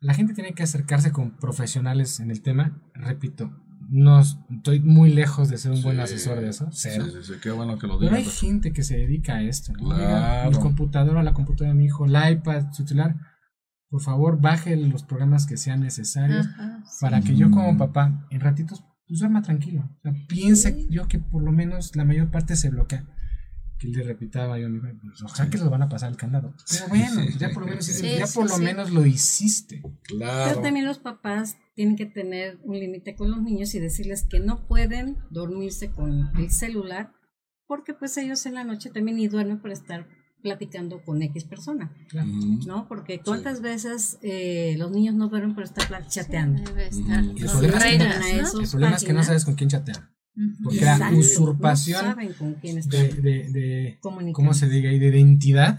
[0.00, 2.82] la gente tiene que acercarse con profesionales en el tema.
[2.94, 3.50] Repito,
[3.90, 6.68] no estoy muy lejos de ser un buen asesor de eso.
[6.72, 7.06] Cero.
[7.22, 9.72] Sí, qué bueno que lo Pero hay gente que se dedica a esto.
[9.72, 10.50] Claro.
[10.50, 13.16] Mi computadora, la computadora de mi hijo, el iPad, su celular
[13.94, 16.48] por favor baje los programas que sean necesarios
[17.00, 19.88] para que yo como papá en ratitos pues duerma tranquilo.
[19.98, 23.06] O sea, piense yo que por lo menos la mayor parte se bloquea.
[23.78, 26.54] Que le repitaba yo, pues, ojalá que lo van a pasar el candado.
[26.70, 29.82] Pero bueno, ya por lo menos, ya por lo, menos lo hiciste.
[30.04, 30.50] Claro.
[30.50, 34.40] Pero también los papás tienen que tener un límite con los niños y decirles que
[34.40, 37.12] no pueden dormirse con el celular
[37.66, 40.06] porque pues ellos en la noche también ni duermen por estar
[40.42, 41.90] platicando con X persona,
[42.66, 42.86] ¿no?
[42.86, 46.62] Porque cuántas veces eh, los niños no duermen por estar chateando.
[46.62, 47.04] el
[48.70, 50.13] problema, es que, no sabes con quién chatear.
[50.64, 54.90] Porque la usurpación de, de, de ¿cómo se diga?
[54.90, 55.78] De identidad.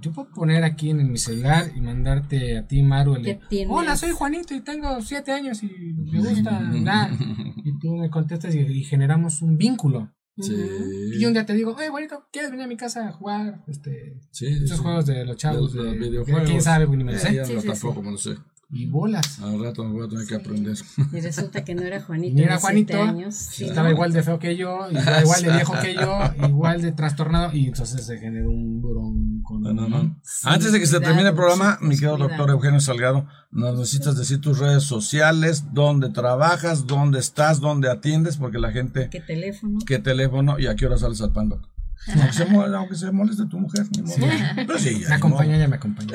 [0.00, 4.10] Yo puedo poner aquí en mi celular y mandarte a ti, Maru, el Hola, soy
[4.10, 7.16] Juanito y tengo siete años y me gusta nada.
[7.64, 10.10] Y tú me contestas y generamos un vínculo.
[10.40, 14.20] Y un día te digo, oye, bonito, ¿quieres venir a mi casa a jugar este,
[14.32, 15.72] esos juegos de los chavos?
[15.72, 16.48] De, videojuegos.
[16.48, 16.86] ¿Quién sabe?
[16.96, 17.44] Ni me lo sé.
[17.44, 18.36] Sí, tampoco me lo sé.
[18.70, 19.40] Y bolas.
[19.40, 20.76] Al rato me voy a tener que aprender.
[21.12, 22.34] Y resulta que no era Juanito.
[22.36, 23.02] Ni era Juanito.
[23.02, 24.88] Años, estaba igual de feo que yo,
[25.22, 27.50] igual de viejo que yo, igual de trastornado.
[27.54, 29.62] Y entonces se generó un burón con.
[29.62, 33.78] No, no, Antes de que se termine el programa, mi querido doctor Eugenio Salgado, nos
[33.78, 39.08] necesitas decir tus redes sociales, dónde trabajas, dónde estás, dónde atiendes, porque la gente.
[39.10, 39.78] ¿Qué teléfono?
[39.86, 41.62] ¿Qué teléfono y a qué hora sales al pando?
[42.14, 44.16] Aunque se, aunque se moleste tu mujer, ni modo.
[44.66, 46.14] Pues sí, me acompaña, ya me acompaña.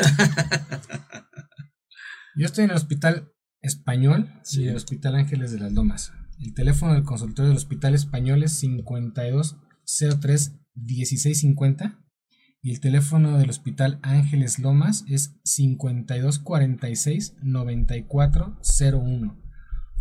[2.36, 3.32] Yo estoy en el Hospital
[3.62, 6.14] Español y el Hospital Ángeles de las Lomas.
[6.40, 12.00] El teléfono del consultorio del Hospital Español es 5203 1650
[12.64, 19.40] y el teléfono del Hospital Ángeles Lomas es 5246 9401.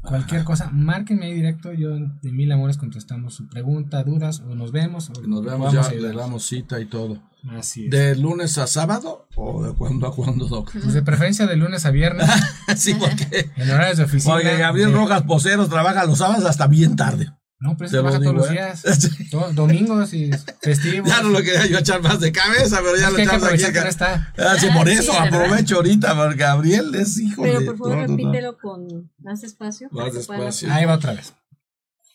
[0.00, 1.74] Cualquier cosa, márquenme ahí directo.
[1.74, 5.10] Yo de mil amores contestamos su pregunta, dudas o nos vemos.
[5.10, 7.30] O nos vemos ya, le damos cita y todo.
[7.50, 7.90] Así es.
[7.90, 10.70] ¿De lunes a sábado o de cuándo a cuándo, Doc?
[10.72, 12.28] Pues de preferencia de lunes a viernes.
[12.76, 13.50] sí, porque.
[13.56, 14.34] En horarios de oficina.
[14.34, 17.32] Porque Gabriel Rojas Poceros trabaja los sábados hasta bien tarde.
[17.62, 18.52] No, pero se trabaja todos los ¿eh?
[18.52, 18.82] días.
[19.54, 21.08] domingos y festivos.
[21.08, 23.62] Ya no lo quería yo echar más de cabeza, pero ya lo echamos aquí.
[23.72, 24.32] Que no está.
[24.36, 27.66] Ah, sí, por eso aprovecho ahorita, porque Gabriel es hijo pero, de.
[27.66, 29.88] Pero por favor, repítelo con más espacio.
[29.92, 30.72] Más espacio.
[30.72, 31.34] Ahí va otra vez.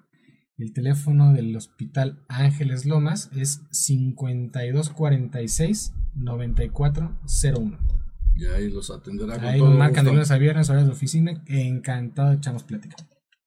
[0.59, 7.79] El teléfono del Hospital Ángeles Lomas es 5246 9401.
[8.35, 11.43] Y ahí los atenderá con Ahí nos marcan de lunes a viernes, horas de oficina.
[11.47, 12.97] Encantado, echamos plática.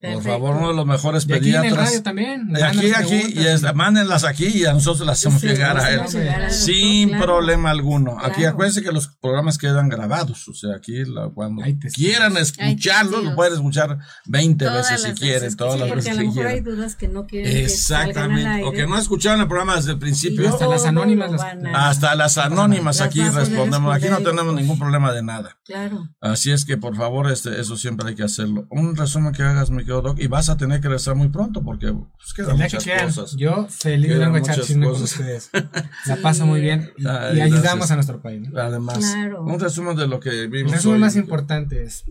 [0.02, 1.66] Por favor, uno de los mejores pediatras.
[1.66, 2.48] Aquí en radio también.
[2.48, 6.52] De aquí, aquí, y es, mándenlas aquí y a nosotros las hacemos llegar a él.
[6.52, 8.18] sin problema alguno.
[8.18, 10.48] Aquí acuérdense que los programas quedan grabados.
[10.48, 13.98] O sea, aquí cuando quieran escucharlo, lo pueden escuchar
[14.28, 16.52] 20 veces si quieren, todas las veces que quieran.
[16.54, 18.64] hay dudas que no quieren Exactamente.
[18.64, 20.48] o que no escucharon el programa desde el principio.
[20.48, 21.32] hasta las anónimas.
[21.74, 23.94] hasta las anónimas aquí respondemos.
[23.94, 25.58] Aquí no tenemos ningún problema de nada.
[25.66, 26.08] Claro.
[26.22, 28.66] Así es que, por favor, este, eso siempre hay que hacerlo.
[28.70, 29.84] Un resumen que hagas, mi
[30.18, 33.36] y vas a tener que regresar muy pronto porque pues, quedan muchas cosas.
[33.36, 35.50] Yo feliz de echar chisme con ustedes.
[36.06, 38.48] La paso muy bien y, ayudamos a nuestro país.
[38.56, 39.00] Además,
[39.40, 40.72] un resumen de lo que vimos.
[40.72, 42.06] El resumen más importante es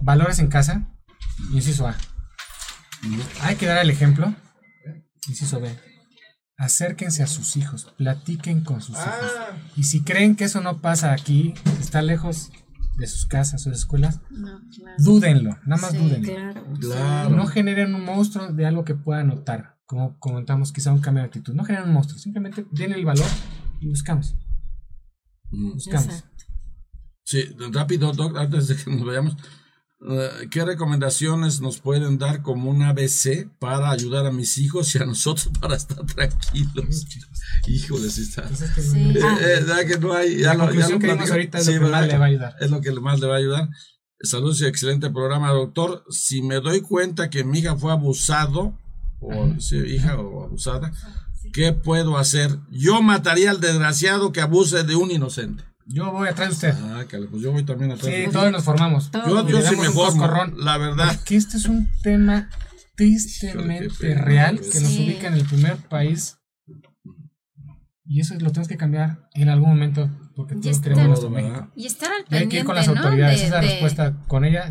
[0.00, 0.88] valores en casa,
[1.52, 1.96] inciso A.
[3.42, 4.34] Hay que dar el ejemplo,
[5.28, 5.76] inciso B.
[6.56, 9.08] Acérquense a sus hijos, platiquen con sus hijos.
[9.08, 9.56] Ah.
[9.76, 12.52] Y si creen que eso no pasa aquí, está lejos,
[13.02, 14.60] de sus casas o de escuelas, no,
[14.98, 17.30] dúdenlo, nada más dúdenlo.
[17.30, 21.26] No generen un monstruo de algo que puedan notar, como comentamos, quizá un cambio de
[21.26, 21.52] actitud.
[21.52, 23.26] No generen un monstruo, simplemente den el valor
[23.80, 24.36] y buscamos.
[25.50, 25.72] Mm.
[25.72, 26.24] Buscamos.
[27.24, 27.42] Sí,
[27.72, 29.36] rápido, Doc, antes de que nos vayamos.
[30.08, 34.98] Eh, ¿Qué recomendaciones nos pueden dar como un ABC para ayudar a mis hijos y
[34.98, 37.06] a nosotros para estar tranquilos?
[37.66, 38.48] Híjole, sí está.
[38.54, 39.14] Sí.
[39.16, 42.18] Eh, que no hay, ya lo, ya lo que ahorita es lo que más le
[42.18, 42.56] va a ayudar.
[42.60, 43.68] Es lo que más le va a ayudar.
[44.20, 46.04] Saludos y excelente programa, doctor.
[46.10, 48.76] Si me doy cuenta que mi hija fue abusado,
[49.20, 50.92] o hija o abusada,
[51.52, 52.58] ¿qué puedo hacer?
[52.70, 55.64] Yo mataría al desgraciado que abuse de un inocente.
[55.86, 56.74] Yo voy atrás de usted.
[56.82, 58.12] Ah, pues yo voy también atrás.
[58.14, 59.10] Sí, todos nos formamos.
[59.12, 60.26] Yo, yo sí me formo,
[60.56, 61.20] la verdad.
[61.24, 62.48] Que este es un tema
[62.94, 66.38] tristemente real que nos ubica en el primer país
[68.04, 71.70] Y eso lo tenemos que cambiar en algún momento porque todos queremos nuestro México.
[71.76, 73.36] Y estar al pendiente, hay que ir con las autoridades.
[73.36, 74.70] Esa es la respuesta con ella.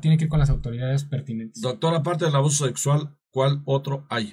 [0.00, 1.62] tiene que ir con las autoridades pertinentes.
[1.62, 4.32] Doctor, aparte del abuso sexual, ¿cuál otro hay?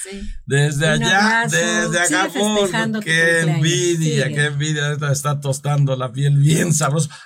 [0.46, 3.00] desde allá, desde Acapulco.
[3.00, 6.72] Qué envidia, qué envidia, está tostando la piel bien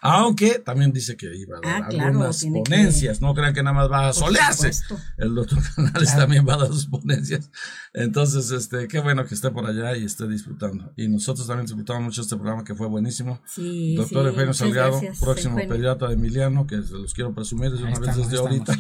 [0.00, 3.90] aunque también dice que iba a dar ah, algunas ponencias, no crean que nada más
[3.90, 4.70] va a solearse.
[5.16, 7.50] El doctor Canales también va a dar sus ponencias.
[7.92, 10.92] Entonces, este, qué bueno que esté por allá y esté disfrutando.
[10.96, 13.40] Y nosotros también disfrutamos mucho este programa que fue buenísimo.
[13.46, 17.98] Sí, doctor Eugenio Salgado, próximo pediatra de Emiliano, que se los quiero presumir desde una
[17.98, 18.72] vez desde ahorita.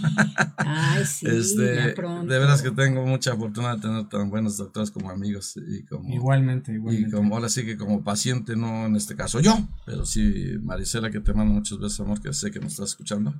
[0.56, 5.10] Ay, sí, este, De veras que tengo mucha fortuna de tener tan buenos doctores como
[5.10, 7.08] amigos y como igualmente, igualmente.
[7.08, 11.10] Y como ahora sí que como paciente, no en este caso yo, pero sí Marisela,
[11.10, 13.34] que te mando muchas veces, amor, que sé que nos estás escuchando.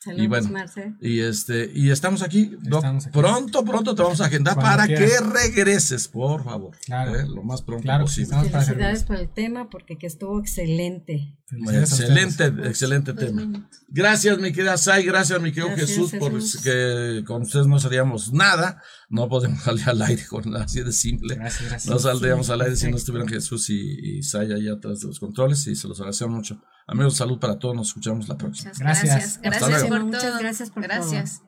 [0.00, 0.94] Saludos, y bueno, Marce.
[1.00, 2.58] y este, y estamos aquí,
[3.10, 6.76] Pronto, pronto te vamos a agendar para que regreses, por favor.
[6.84, 7.18] Claro.
[7.18, 7.24] ¿eh?
[7.26, 8.36] Lo más pronto posible.
[8.36, 11.38] Felicidades por el tema, porque que estuvo excelente.
[11.50, 13.68] Excelente, excelente pues tema.
[13.88, 16.32] Gracias, mi querida Sai, gracias, mi querido Jesús, por
[16.62, 18.82] que con ustedes no seríamos nada.
[19.10, 21.38] No podemos salir al aire con así de simple.
[21.86, 25.20] No saldríamos al aire si no estuvieran Jesús y, y Sai allá atrás de los
[25.20, 26.62] controles y se los agradecemos mucho.
[26.86, 27.76] Amigos, salud para todos.
[27.76, 28.72] Nos escuchamos la próxima.
[28.78, 29.40] gracias.
[29.42, 30.06] Gracias, por todo.
[30.06, 31.42] Muchas gracias por gracias.